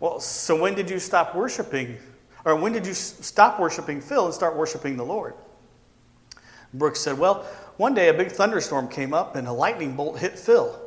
Well, 0.00 0.20
so 0.20 0.60
when 0.60 0.74
did 0.74 0.90
you 0.90 0.98
stop 0.98 1.34
worshiping, 1.34 1.96
or 2.46 2.54
when 2.54 2.72
did 2.72 2.86
you 2.86 2.94
stop 2.94 3.58
worshiping 3.58 4.00
Phil 4.00 4.24
and 4.24 4.32
start 4.32 4.56
worshiping 4.56 4.96
the 4.96 5.04
Lord? 5.04 5.34
Brooks 6.72 7.00
said, 7.00 7.18
Well, 7.18 7.42
one 7.76 7.92
day 7.92 8.08
a 8.08 8.14
big 8.14 8.30
thunderstorm 8.30 8.88
came 8.88 9.12
up 9.12 9.34
and 9.34 9.48
a 9.48 9.52
lightning 9.52 9.96
bolt 9.96 10.20
hit 10.20 10.38
Phil. 10.38 10.80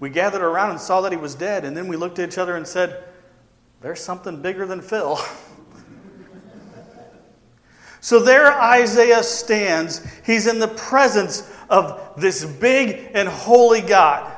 We 0.00 0.08
gathered 0.08 0.42
around 0.42 0.70
and 0.70 0.80
saw 0.80 1.02
that 1.02 1.12
he 1.12 1.18
was 1.18 1.34
dead, 1.34 1.64
and 1.66 1.76
then 1.76 1.88
we 1.88 1.96
looked 1.96 2.18
at 2.18 2.30
each 2.30 2.38
other 2.38 2.56
and 2.56 2.66
said, 2.66 3.04
There's 3.82 4.00
something 4.00 4.40
bigger 4.40 4.66
than 4.66 4.80
Phil. 4.80 5.18
So 8.04 8.20
there 8.20 8.52
Isaiah 8.52 9.22
stands. 9.22 10.06
He's 10.26 10.46
in 10.46 10.58
the 10.58 10.68
presence 10.68 11.50
of 11.70 12.20
this 12.20 12.44
big 12.44 13.10
and 13.14 13.26
holy 13.26 13.80
God. 13.80 14.30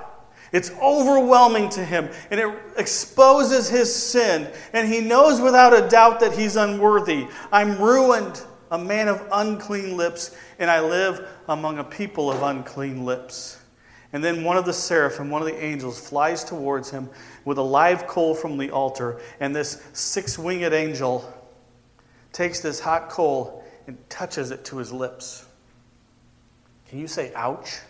It's 0.57 0.71
overwhelming 0.81 1.69
to 1.71 1.85
him, 1.85 2.09
and 2.31 2.41
it 2.41 2.49
exposes 2.79 3.69
his 3.69 3.95
sin. 3.95 4.51
And 4.73 4.91
he 4.91 5.03
knows 5.03 5.39
without 5.39 5.75
a 5.75 5.87
doubt 5.87 6.19
that 6.21 6.33
he's 6.33 6.57
unworthy. 6.57 7.27
I'm 7.53 7.79
ruined, 7.79 8.43
a 8.71 8.79
man 8.79 9.09
of 9.09 9.23
unclean 9.33 9.99
lips, 9.99 10.35
and 10.59 10.71
I 10.71 10.81
live 10.81 11.29
among 11.49 11.79
a 11.79 11.85
people 11.85 12.33
of 12.33 12.43
unclean 12.43 13.05
lips. 13.05 13.61
And 14.15 14.25
then 14.25 14.45
one 14.45 14.57
of 14.57 14.65
the 14.65 14.73
seraphim, 14.73 15.29
one 15.29 15.43
of 15.43 15.47
the 15.47 15.63
angels, 15.63 16.01
flies 16.01 16.43
towards 16.43 16.91
him 16.91 17.11
with 17.45 17.59
a 17.59 17.63
live 17.63 18.07
coal 18.07 18.35
from 18.35 18.57
the 18.57 18.71
altar. 18.71 19.21
And 19.41 19.55
this 19.55 19.83
six 19.93 20.39
winged 20.39 20.73
angel 20.73 21.31
takes 22.33 22.61
this 22.61 22.81
hot 22.81 23.11
coal 23.11 23.63
and 23.87 23.99
touches 24.09 24.53
it 24.53 24.65
to 24.65 24.79
his 24.79 24.91
lips. 24.91 25.45
Can 26.89 26.99
you 26.99 27.09
say, 27.09 27.31
ouch? 27.35 27.81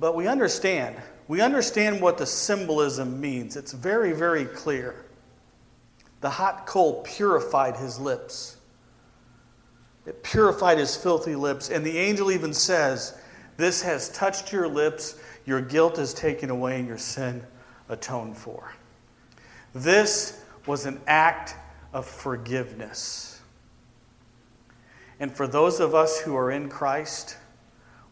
But 0.00 0.16
we 0.16 0.26
understand. 0.26 0.96
We 1.28 1.42
understand 1.42 2.00
what 2.00 2.16
the 2.16 2.26
symbolism 2.26 3.20
means. 3.20 3.54
It's 3.54 3.72
very, 3.72 4.12
very 4.12 4.46
clear. 4.46 5.04
The 6.22 6.30
hot 6.30 6.66
coal 6.66 7.02
purified 7.02 7.76
his 7.76 8.00
lips, 8.00 8.56
it 10.06 10.22
purified 10.22 10.78
his 10.78 10.96
filthy 10.96 11.36
lips. 11.36 11.68
And 11.70 11.84
the 11.84 11.98
angel 11.98 12.32
even 12.32 12.54
says, 12.54 13.20
This 13.58 13.82
has 13.82 14.08
touched 14.08 14.52
your 14.52 14.66
lips, 14.66 15.20
your 15.44 15.60
guilt 15.60 15.98
is 15.98 16.14
taken 16.14 16.48
away, 16.48 16.78
and 16.78 16.88
your 16.88 16.98
sin 16.98 17.44
atoned 17.90 18.38
for. 18.38 18.72
This 19.74 20.42
was 20.66 20.86
an 20.86 21.00
act 21.06 21.54
of 21.92 22.06
forgiveness. 22.06 23.40
And 25.20 25.30
for 25.30 25.46
those 25.46 25.80
of 25.80 25.94
us 25.94 26.18
who 26.18 26.34
are 26.36 26.50
in 26.50 26.70
Christ, 26.70 27.36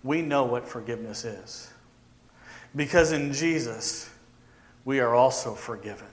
we 0.04 0.20
know 0.20 0.44
what 0.44 0.68
forgiveness 0.68 1.24
is. 1.24 1.72
Because 2.76 3.12
in 3.12 3.32
Jesus, 3.32 4.10
we 4.84 5.00
are 5.00 5.14
also 5.14 5.54
forgiven. 5.54 6.06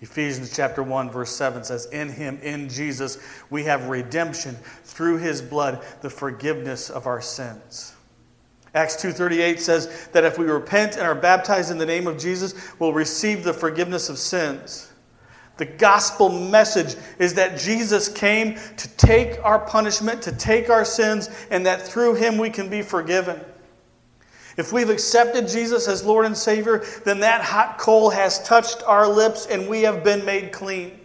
Ephesians 0.00 0.54
chapter 0.54 0.82
1 0.82 1.10
verse 1.10 1.34
7 1.34 1.64
says 1.64 1.86
in 1.86 2.08
him 2.08 2.38
in 2.42 2.68
Jesus 2.68 3.18
we 3.48 3.64
have 3.64 3.88
redemption 3.88 4.54
through 4.84 5.16
his 5.16 5.40
blood 5.40 5.82
the 6.02 6.10
forgiveness 6.10 6.90
of 6.90 7.06
our 7.06 7.22
sins. 7.22 7.94
Acts 8.74 8.96
2:38 8.96 9.58
says 9.58 10.08
that 10.12 10.24
if 10.24 10.36
we 10.36 10.44
repent 10.44 10.96
and 10.96 11.06
are 11.06 11.14
baptized 11.14 11.70
in 11.70 11.78
the 11.78 11.86
name 11.86 12.06
of 12.06 12.18
Jesus 12.18 12.54
we'll 12.78 12.92
receive 12.92 13.42
the 13.42 13.54
forgiveness 13.54 14.10
of 14.10 14.18
sins. 14.18 14.92
The 15.56 15.64
gospel 15.64 16.28
message 16.28 16.96
is 17.18 17.32
that 17.34 17.58
Jesus 17.58 18.08
came 18.08 18.58
to 18.76 18.88
take 18.96 19.42
our 19.42 19.58
punishment, 19.58 20.20
to 20.22 20.32
take 20.32 20.68
our 20.68 20.84
sins, 20.84 21.30
and 21.50 21.64
that 21.64 21.80
through 21.80 22.16
him 22.16 22.36
we 22.36 22.50
can 22.50 22.68
be 22.68 22.82
forgiven. 22.82 23.40
If 24.56 24.72
we've 24.72 24.88
accepted 24.88 25.48
Jesus 25.48 25.86
as 25.86 26.04
Lord 26.04 26.24
and 26.24 26.36
Savior, 26.36 26.84
then 27.04 27.20
that 27.20 27.42
hot 27.42 27.78
coal 27.78 28.10
has 28.10 28.42
touched 28.42 28.82
our 28.86 29.06
lips 29.06 29.46
and 29.46 29.68
we 29.68 29.82
have 29.82 30.02
been 30.02 30.24
made 30.24 30.50
clean. 30.52 30.98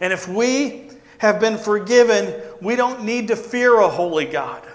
And 0.00 0.12
if 0.12 0.28
we 0.28 0.90
have 1.18 1.40
been 1.40 1.56
forgiven, 1.56 2.34
we 2.60 2.76
don't 2.76 3.04
need 3.04 3.28
to 3.28 3.36
fear 3.36 3.78
a 3.78 3.88
holy 3.88 4.26
God. 4.26 4.66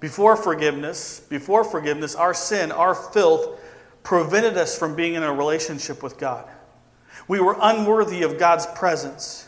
Before 0.00 0.36
forgiveness, 0.36 1.20
before 1.28 1.62
forgiveness, 1.62 2.14
our 2.14 2.32
sin, 2.32 2.72
our 2.72 2.94
filth 2.94 3.60
prevented 4.02 4.56
us 4.56 4.78
from 4.78 4.96
being 4.96 5.14
in 5.14 5.22
a 5.22 5.32
relationship 5.32 6.02
with 6.02 6.18
God. 6.18 6.48
We 7.28 7.38
were 7.38 7.56
unworthy 7.60 8.22
of 8.22 8.38
God's 8.38 8.66
presence. 8.74 9.46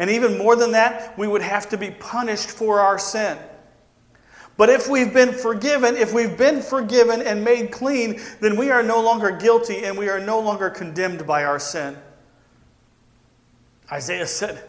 And 0.00 0.10
even 0.10 0.36
more 0.36 0.56
than 0.56 0.72
that, 0.72 1.16
we 1.16 1.28
would 1.28 1.42
have 1.42 1.68
to 1.68 1.78
be 1.78 1.92
punished 1.92 2.50
for 2.50 2.80
our 2.80 2.98
sin. 2.98 3.38
But 4.62 4.70
if 4.70 4.88
we've 4.88 5.12
been 5.12 5.32
forgiven, 5.32 5.96
if 5.96 6.12
we've 6.12 6.38
been 6.38 6.62
forgiven 6.62 7.20
and 7.20 7.42
made 7.42 7.72
clean, 7.72 8.20
then 8.38 8.56
we 8.56 8.70
are 8.70 8.84
no 8.84 9.00
longer 9.00 9.32
guilty 9.32 9.82
and 9.82 9.98
we 9.98 10.08
are 10.08 10.20
no 10.20 10.38
longer 10.38 10.70
condemned 10.70 11.26
by 11.26 11.42
our 11.42 11.58
sin. 11.58 11.96
Isaiah 13.90 14.28
said, 14.28 14.62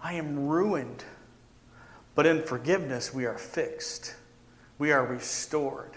I 0.00 0.12
am 0.12 0.46
ruined. 0.46 1.02
But 2.14 2.26
in 2.26 2.44
forgiveness, 2.44 3.12
we 3.12 3.26
are 3.26 3.36
fixed, 3.36 4.14
we 4.78 4.92
are 4.92 5.04
restored. 5.04 5.96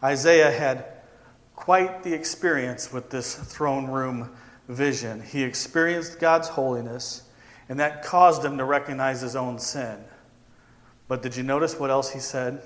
Isaiah 0.00 0.52
had 0.52 0.84
quite 1.56 2.04
the 2.04 2.14
experience 2.14 2.92
with 2.92 3.10
this 3.10 3.34
throne 3.34 3.88
room 3.88 4.30
vision. 4.68 5.22
He 5.22 5.42
experienced 5.42 6.20
God's 6.20 6.46
holiness, 6.46 7.24
and 7.68 7.80
that 7.80 8.04
caused 8.04 8.44
him 8.44 8.58
to 8.58 8.64
recognize 8.64 9.22
his 9.22 9.34
own 9.34 9.58
sin. 9.58 10.04
But 11.10 11.22
did 11.22 11.34
you 11.34 11.42
notice 11.42 11.76
what 11.76 11.90
else 11.90 12.08
he 12.12 12.20
said? 12.20 12.62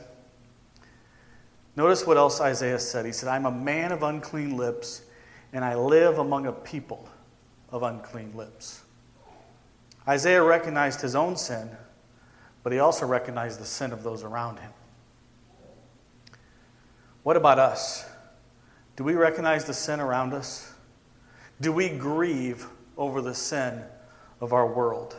Notice 1.76 2.06
what 2.06 2.18
else 2.18 2.42
Isaiah 2.42 2.78
said. 2.78 3.06
He 3.06 3.10
said, 3.12 3.30
I'm 3.30 3.46
a 3.46 3.50
man 3.50 3.90
of 3.90 4.02
unclean 4.02 4.58
lips, 4.58 5.00
and 5.54 5.64
I 5.64 5.76
live 5.76 6.18
among 6.18 6.44
a 6.46 6.52
people 6.52 7.08
of 7.70 7.82
unclean 7.82 8.36
lips. 8.36 8.82
Isaiah 10.06 10.42
recognized 10.42 11.00
his 11.00 11.14
own 11.16 11.38
sin, 11.38 11.70
but 12.62 12.70
he 12.70 12.80
also 12.80 13.06
recognized 13.06 13.60
the 13.60 13.64
sin 13.64 13.92
of 13.94 14.02
those 14.02 14.22
around 14.22 14.58
him. 14.58 14.72
What 17.22 17.38
about 17.38 17.58
us? 17.58 18.04
Do 18.96 19.04
we 19.04 19.14
recognize 19.14 19.64
the 19.64 19.72
sin 19.72 20.00
around 20.00 20.34
us? 20.34 20.70
Do 21.62 21.72
we 21.72 21.88
grieve 21.88 22.66
over 22.98 23.22
the 23.22 23.34
sin 23.34 23.82
of 24.42 24.52
our 24.52 24.66
world? 24.66 25.16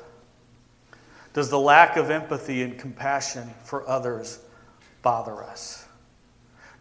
Does 1.35 1.49
the 1.49 1.59
lack 1.59 1.97
of 1.97 2.11
empathy 2.11 2.63
and 2.63 2.79
compassion 2.79 3.53
for 3.65 3.85
others 3.89 4.39
bother 5.01 5.43
us? 5.43 5.85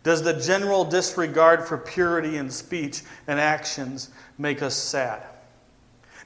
Does 0.04 0.22
the 0.22 0.34
general 0.34 0.84
disregard 0.84 1.66
for 1.66 1.76
purity 1.76 2.36
in 2.36 2.48
speech 2.48 3.02
and 3.26 3.40
actions 3.40 4.10
make 4.38 4.62
us 4.62 4.76
sad? 4.76 5.24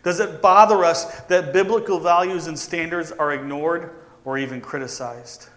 Does 0.02 0.20
it 0.20 0.42
bother 0.42 0.84
us 0.84 1.22
that 1.22 1.54
biblical 1.54 1.98
values 1.98 2.48
and 2.48 2.58
standards 2.58 3.12
are 3.12 3.32
ignored 3.32 3.92
or 4.26 4.36
even 4.36 4.60
criticized? 4.60 5.48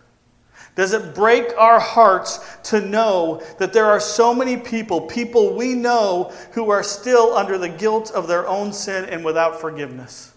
Does 0.73 0.93
it 0.93 1.13
break 1.13 1.51
our 1.57 1.81
hearts 1.81 2.39
to 2.69 2.79
know 2.79 3.43
that 3.59 3.73
there 3.73 3.87
are 3.87 3.99
so 3.99 4.33
many 4.33 4.55
people, 4.55 5.01
people 5.01 5.57
we 5.57 5.73
know, 5.73 6.31
who 6.53 6.69
are 6.69 6.83
still 6.83 7.35
under 7.35 7.57
the 7.57 7.67
guilt 7.67 8.11
of 8.11 8.29
their 8.29 8.47
own 8.47 8.71
sin 8.71 9.03
and 9.09 9.25
without 9.25 9.59
forgiveness? 9.59 10.30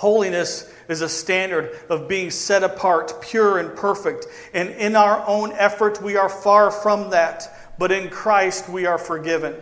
Holiness 0.00 0.72
is 0.88 1.02
a 1.02 1.10
standard 1.10 1.78
of 1.90 2.08
being 2.08 2.30
set 2.30 2.62
apart, 2.62 3.20
pure, 3.20 3.58
and 3.58 3.76
perfect. 3.76 4.24
And 4.54 4.70
in 4.70 4.96
our 4.96 5.22
own 5.26 5.52
effort, 5.52 6.00
we 6.00 6.16
are 6.16 6.30
far 6.30 6.70
from 6.70 7.10
that. 7.10 7.74
But 7.78 7.92
in 7.92 8.08
Christ, 8.08 8.66
we 8.66 8.86
are 8.86 8.96
forgiven. 8.96 9.56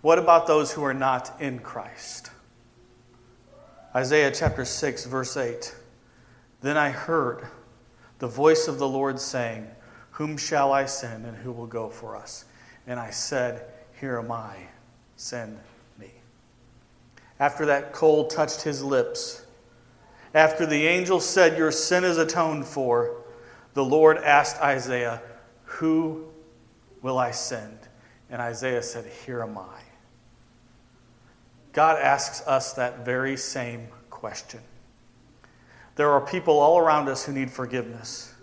What 0.00 0.20
about 0.20 0.46
those 0.46 0.70
who 0.70 0.84
are 0.84 0.94
not 0.94 1.40
in 1.40 1.58
Christ? 1.58 2.30
Isaiah 3.96 4.30
chapter 4.30 4.64
6, 4.64 5.06
verse 5.06 5.36
8. 5.36 5.74
Then 6.60 6.76
I 6.76 6.90
heard 6.90 7.48
the 8.20 8.28
voice 8.28 8.68
of 8.68 8.78
the 8.78 8.86
Lord 8.86 9.18
saying, 9.18 9.66
Whom 10.12 10.36
shall 10.36 10.72
I 10.72 10.84
send, 10.84 11.26
and 11.26 11.36
who 11.36 11.50
will 11.50 11.66
go 11.66 11.88
for 11.88 12.14
us? 12.14 12.44
And 12.86 13.00
I 13.00 13.10
said, 13.10 13.66
Here 13.98 14.20
am 14.20 14.30
I, 14.30 14.54
send. 15.16 15.58
After 17.40 17.66
that 17.66 17.92
coal 17.92 18.26
touched 18.26 18.62
his 18.62 18.84
lips, 18.84 19.44
after 20.34 20.66
the 20.66 20.86
angel 20.86 21.18
said, 21.18 21.58
Your 21.58 21.72
sin 21.72 22.04
is 22.04 22.18
atoned 22.18 22.66
for, 22.66 23.24
the 23.74 23.84
Lord 23.84 24.18
asked 24.18 24.60
Isaiah, 24.60 25.22
Who 25.64 26.28
will 27.02 27.18
I 27.18 27.30
send? 27.30 27.78
And 28.30 28.40
Isaiah 28.40 28.82
said, 28.82 29.06
Here 29.06 29.42
am 29.42 29.58
I. 29.58 29.80
God 31.72 31.98
asks 31.98 32.46
us 32.46 32.74
that 32.74 33.04
very 33.04 33.36
same 33.36 33.88
question. 34.10 34.60
There 35.96 36.10
are 36.10 36.20
people 36.20 36.58
all 36.58 36.78
around 36.78 37.08
us 37.08 37.24
who 37.24 37.32
need 37.32 37.50
forgiveness. 37.50 38.34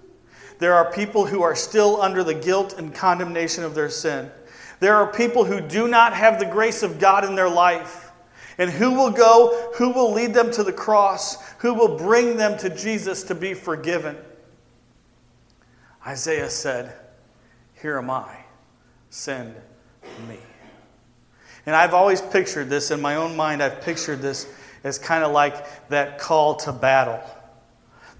There 0.60 0.74
are 0.74 0.92
people 0.92 1.26
who 1.26 1.44
are 1.44 1.56
still 1.56 2.02
under 2.02 2.24
the 2.24 2.34
guilt 2.34 2.74
and 2.78 2.94
condemnation 2.94 3.64
of 3.64 3.76
their 3.76 3.90
sin. 3.90 4.32
There 4.80 4.96
are 4.96 5.12
people 5.12 5.44
who 5.46 5.62
do 5.62 5.88
not 5.88 6.14
have 6.14 6.40
the 6.40 6.46
grace 6.46 6.84
of 6.84 7.00
God 7.00 7.24
in 7.24 7.36
their 7.36 7.50
life. 7.50 8.07
And 8.58 8.72
who 8.72 8.92
will 8.92 9.12
go? 9.12 9.72
Who 9.76 9.92
will 9.92 10.12
lead 10.12 10.34
them 10.34 10.52
to 10.52 10.64
the 10.64 10.74
cross? 10.74 11.38
Who 11.60 11.74
will 11.74 11.98
bring 11.98 12.38
them 12.38 12.58
to 12.60 12.70
Jesus 12.70 13.24
to 13.24 13.36
be 13.36 13.54
forgiven? 13.54 14.18
Isaiah 16.06 16.50
said, 16.50 16.94
Here 17.82 17.98
am 17.98 18.10
I, 18.10 18.36
send 19.10 19.56
me. 20.28 20.38
And 21.66 21.76
I've 21.76 21.94
always 21.94 22.22
pictured 22.22 22.70
this 22.70 22.92
in 22.92 23.02
my 23.02 23.16
own 23.16 23.36
mind, 23.36 23.62
I've 23.62 23.82
pictured 23.82 24.22
this 24.22 24.48
as 24.84 24.98
kind 24.98 25.24
of 25.24 25.34
like 25.34 25.90
that 25.90 26.18
call 26.18 26.56
to 26.56 26.72
battle. 26.72 27.22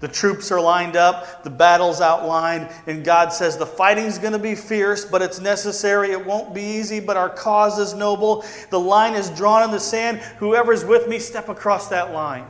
The 0.00 0.08
troops 0.08 0.52
are 0.52 0.60
lined 0.60 0.94
up, 0.94 1.42
the 1.42 1.50
battle's 1.50 2.00
outlined, 2.00 2.68
and 2.86 3.04
God 3.04 3.32
says 3.32 3.56
the 3.56 3.66
fighting's 3.66 4.18
going 4.18 4.32
to 4.32 4.38
be 4.38 4.54
fierce, 4.54 5.04
but 5.04 5.22
it's 5.22 5.40
necessary. 5.40 6.12
It 6.12 6.24
won't 6.24 6.54
be 6.54 6.62
easy, 6.62 7.00
but 7.00 7.16
our 7.16 7.28
cause 7.28 7.80
is 7.80 7.94
noble. 7.94 8.44
The 8.70 8.78
line 8.78 9.14
is 9.14 9.28
drawn 9.30 9.64
in 9.64 9.72
the 9.72 9.80
sand. 9.80 10.18
Whoever's 10.38 10.84
with 10.84 11.08
me, 11.08 11.18
step 11.18 11.48
across 11.48 11.88
that 11.88 12.12
line. 12.12 12.46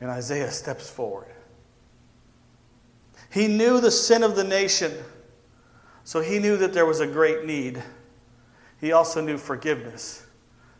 And 0.00 0.08
Isaiah 0.08 0.52
steps 0.52 0.88
forward. 0.88 1.26
He 3.32 3.48
knew 3.48 3.80
the 3.80 3.90
sin 3.90 4.22
of 4.22 4.36
the 4.36 4.44
nation, 4.44 4.92
so 6.04 6.20
he 6.20 6.38
knew 6.38 6.56
that 6.58 6.72
there 6.72 6.86
was 6.86 7.00
a 7.00 7.06
great 7.06 7.44
need. 7.44 7.82
He 8.80 8.92
also 8.92 9.20
knew 9.20 9.36
forgiveness, 9.36 10.24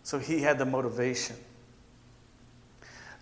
so 0.04 0.18
he 0.18 0.40
had 0.40 0.58
the 0.58 0.64
motivation. 0.64 1.36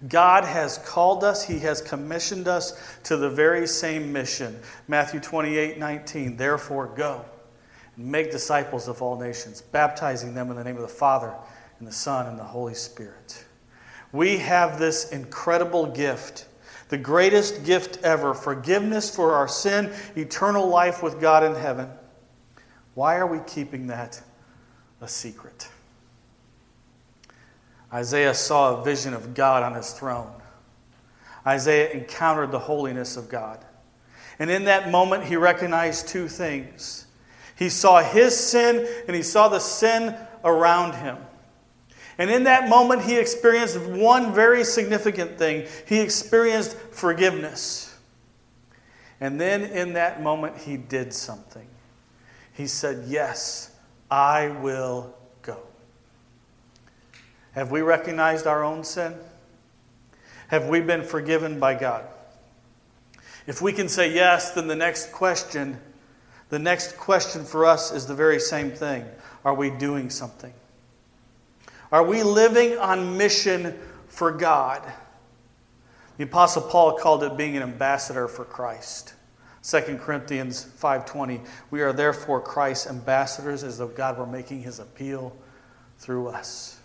God 0.07 0.45
has 0.45 0.79
called 0.79 1.25
us, 1.25 1.45
He 1.45 1.59
has 1.61 1.81
commissioned 1.81 2.47
us 2.47 2.81
to 3.05 3.17
the 3.17 3.29
very 3.29 3.67
same 3.67 4.13
mission. 4.13 4.61
Matthew 4.87 5.19
28 5.19 5.79
19. 5.79 6.37
Therefore, 6.37 6.87
go 6.95 7.25
and 7.97 8.07
make 8.07 8.31
disciples 8.31 8.87
of 8.87 9.03
all 9.03 9.19
nations, 9.19 9.61
baptizing 9.61 10.35
them 10.35 10.51
in 10.51 10.57
the 10.57 10.63
name 10.63 10.77
of 10.77 10.83
the 10.83 10.89
Father, 10.89 11.35
and 11.81 11.89
the 11.89 11.93
Son, 11.93 12.27
and 12.27 12.39
the 12.39 12.45
Holy 12.45 12.75
Spirit. 12.75 13.45
We 14.13 14.39
have 14.39 14.79
this 14.79 15.11
incredible 15.11 15.87
gift, 15.87 16.47
the 16.91 16.97
greatest 16.97 17.65
gift 17.65 17.99
ever 18.05 18.35
forgiveness 18.35 19.15
for 19.15 19.35
our 19.35 19.49
sin, 19.49 19.93
eternal 20.17 20.69
life 20.69 21.03
with 21.03 21.21
God 21.21 21.43
in 21.43 21.55
heaven. 21.55 21.91
Why 22.95 23.17
are 23.17 23.27
we 23.27 23.41
keeping 23.47 23.89
that 23.89 24.21
a 25.01 25.09
secret? 25.09 25.69
Isaiah 27.92 28.35
saw 28.35 28.81
a 28.81 28.85
vision 28.85 29.14
of 29.14 29.35
God 29.35 29.62
on 29.62 29.74
his 29.74 29.92
throne. 29.92 30.33
Isaiah 31.46 31.90
encountered 31.90 32.51
the 32.51 32.59
holiness 32.59 33.16
of 33.16 33.29
God. 33.29 33.64
And 34.38 34.51
in 34.51 34.64
that 34.64 34.90
moment, 34.90 35.24
he 35.24 35.37
recognized 35.37 36.09
two 36.09 36.29
things 36.29 37.07
he 37.59 37.70
saw 37.70 38.01
his 38.01 38.37
sin, 38.38 38.87
and 39.09 39.16
he 39.16 39.22
saw 39.22 39.48
the 39.48 39.59
sin 39.59 40.14
around 40.44 40.94
him. 40.94 41.16
And 42.16 42.31
in 42.31 42.44
that 42.44 42.68
moment, 42.68 43.03
he 43.03 43.16
experienced 43.16 43.81
one 43.81 44.33
very 44.33 44.62
significant 44.62 45.38
thing 45.38 45.66
he 45.87 45.98
experienced 45.98 46.77
forgiveness. 46.92 47.96
And 49.20 49.40
then 49.40 49.64
in 49.64 49.94
that 49.94 50.22
moment, 50.22 50.57
he 50.59 50.77
did 50.77 51.12
something. 51.12 51.66
He 52.53 52.68
said, 52.68 53.07
Yes, 53.09 53.72
I 54.09 54.48
will 54.48 55.14
have 57.59 57.73
we 57.73 57.81
recognized 57.81 58.47
our 58.47 58.62
own 58.62 58.85
sin? 58.85 59.16
Have 60.47 60.68
we 60.68 60.81
been 60.81 61.03
forgiven 61.03 61.59
by 61.59 61.75
God? 61.75 62.05
If 63.49 63.61
we 63.61 63.73
can 63.73 63.88
say 63.88 64.14
yes, 64.14 64.53
then 64.53 64.68
the 64.68 64.77
next 64.77 65.11
question, 65.11 65.81
the 66.51 66.61
next 66.61 66.97
question 66.97 67.44
for 67.44 67.66
us 67.66 67.90
is 67.90 68.07
the 68.07 68.14
very 68.14 68.38
same 68.38 68.71
thing. 68.71 69.05
Are 69.44 69.55
we 69.55 69.71
doing 69.71 70.09
something? 70.09 70.53
Are 71.90 72.05
we 72.05 72.23
living 72.23 72.79
on 72.79 73.18
mission 73.18 73.77
for 74.07 74.31
God? 74.31 74.81
The 76.16 76.25
apostle 76.25 76.62
Paul 76.62 76.97
called 76.97 77.25
it 77.25 77.37
being 77.37 77.57
an 77.57 77.64
ambassador 77.64 78.29
for 78.29 78.44
Christ. 78.44 79.14
2 79.64 79.99
Corinthians 79.99 80.64
5:20 80.81 81.44
We 81.73 81.83
are 81.83 81.92
therefore 81.92 82.40
Christ's 82.40 82.87
ambassadors 82.87 83.64
as 83.64 83.79
though 83.79 83.88
God 83.88 84.16
were 84.16 84.27
making 84.27 84.62
his 84.62 84.79
appeal 84.79 85.37
through 85.99 86.29
us. 86.29 86.78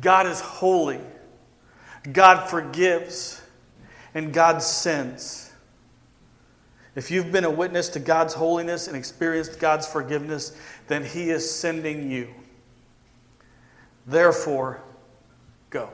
God 0.00 0.26
is 0.26 0.40
holy. 0.40 1.00
God 2.10 2.48
forgives. 2.48 3.40
And 4.14 4.32
God 4.32 4.62
sends. 4.62 5.50
If 6.96 7.10
you've 7.10 7.30
been 7.30 7.44
a 7.44 7.50
witness 7.50 7.90
to 7.90 8.00
God's 8.00 8.34
holiness 8.34 8.88
and 8.88 8.96
experienced 8.96 9.60
God's 9.60 9.86
forgiveness, 9.86 10.56
then 10.88 11.04
He 11.04 11.30
is 11.30 11.48
sending 11.48 12.10
you. 12.10 12.28
Therefore, 14.06 14.82
go. 15.70 15.90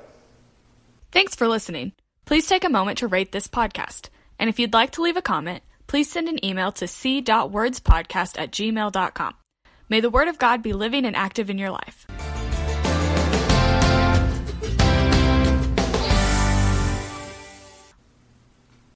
Thanks 1.12 1.34
for 1.34 1.48
listening. 1.48 1.92
Please 2.24 2.48
take 2.48 2.64
a 2.64 2.70
moment 2.70 2.98
to 2.98 3.08
rate 3.08 3.32
this 3.32 3.46
podcast. 3.46 4.08
And 4.38 4.48
if 4.48 4.58
you'd 4.58 4.72
like 4.72 4.92
to 4.92 5.02
leave 5.02 5.16
a 5.16 5.22
comment, 5.22 5.62
please 5.86 6.10
send 6.10 6.28
an 6.28 6.44
email 6.44 6.72
to 6.72 6.88
c.wordspodcast 6.88 8.38
at 8.38 8.50
gmail.com. 8.50 9.34
May 9.88 10.00
the 10.00 10.10
Word 10.10 10.28
of 10.28 10.38
God 10.38 10.62
be 10.62 10.72
living 10.72 11.04
and 11.04 11.14
active 11.14 11.50
in 11.50 11.58
your 11.58 11.70
life. 11.70 12.06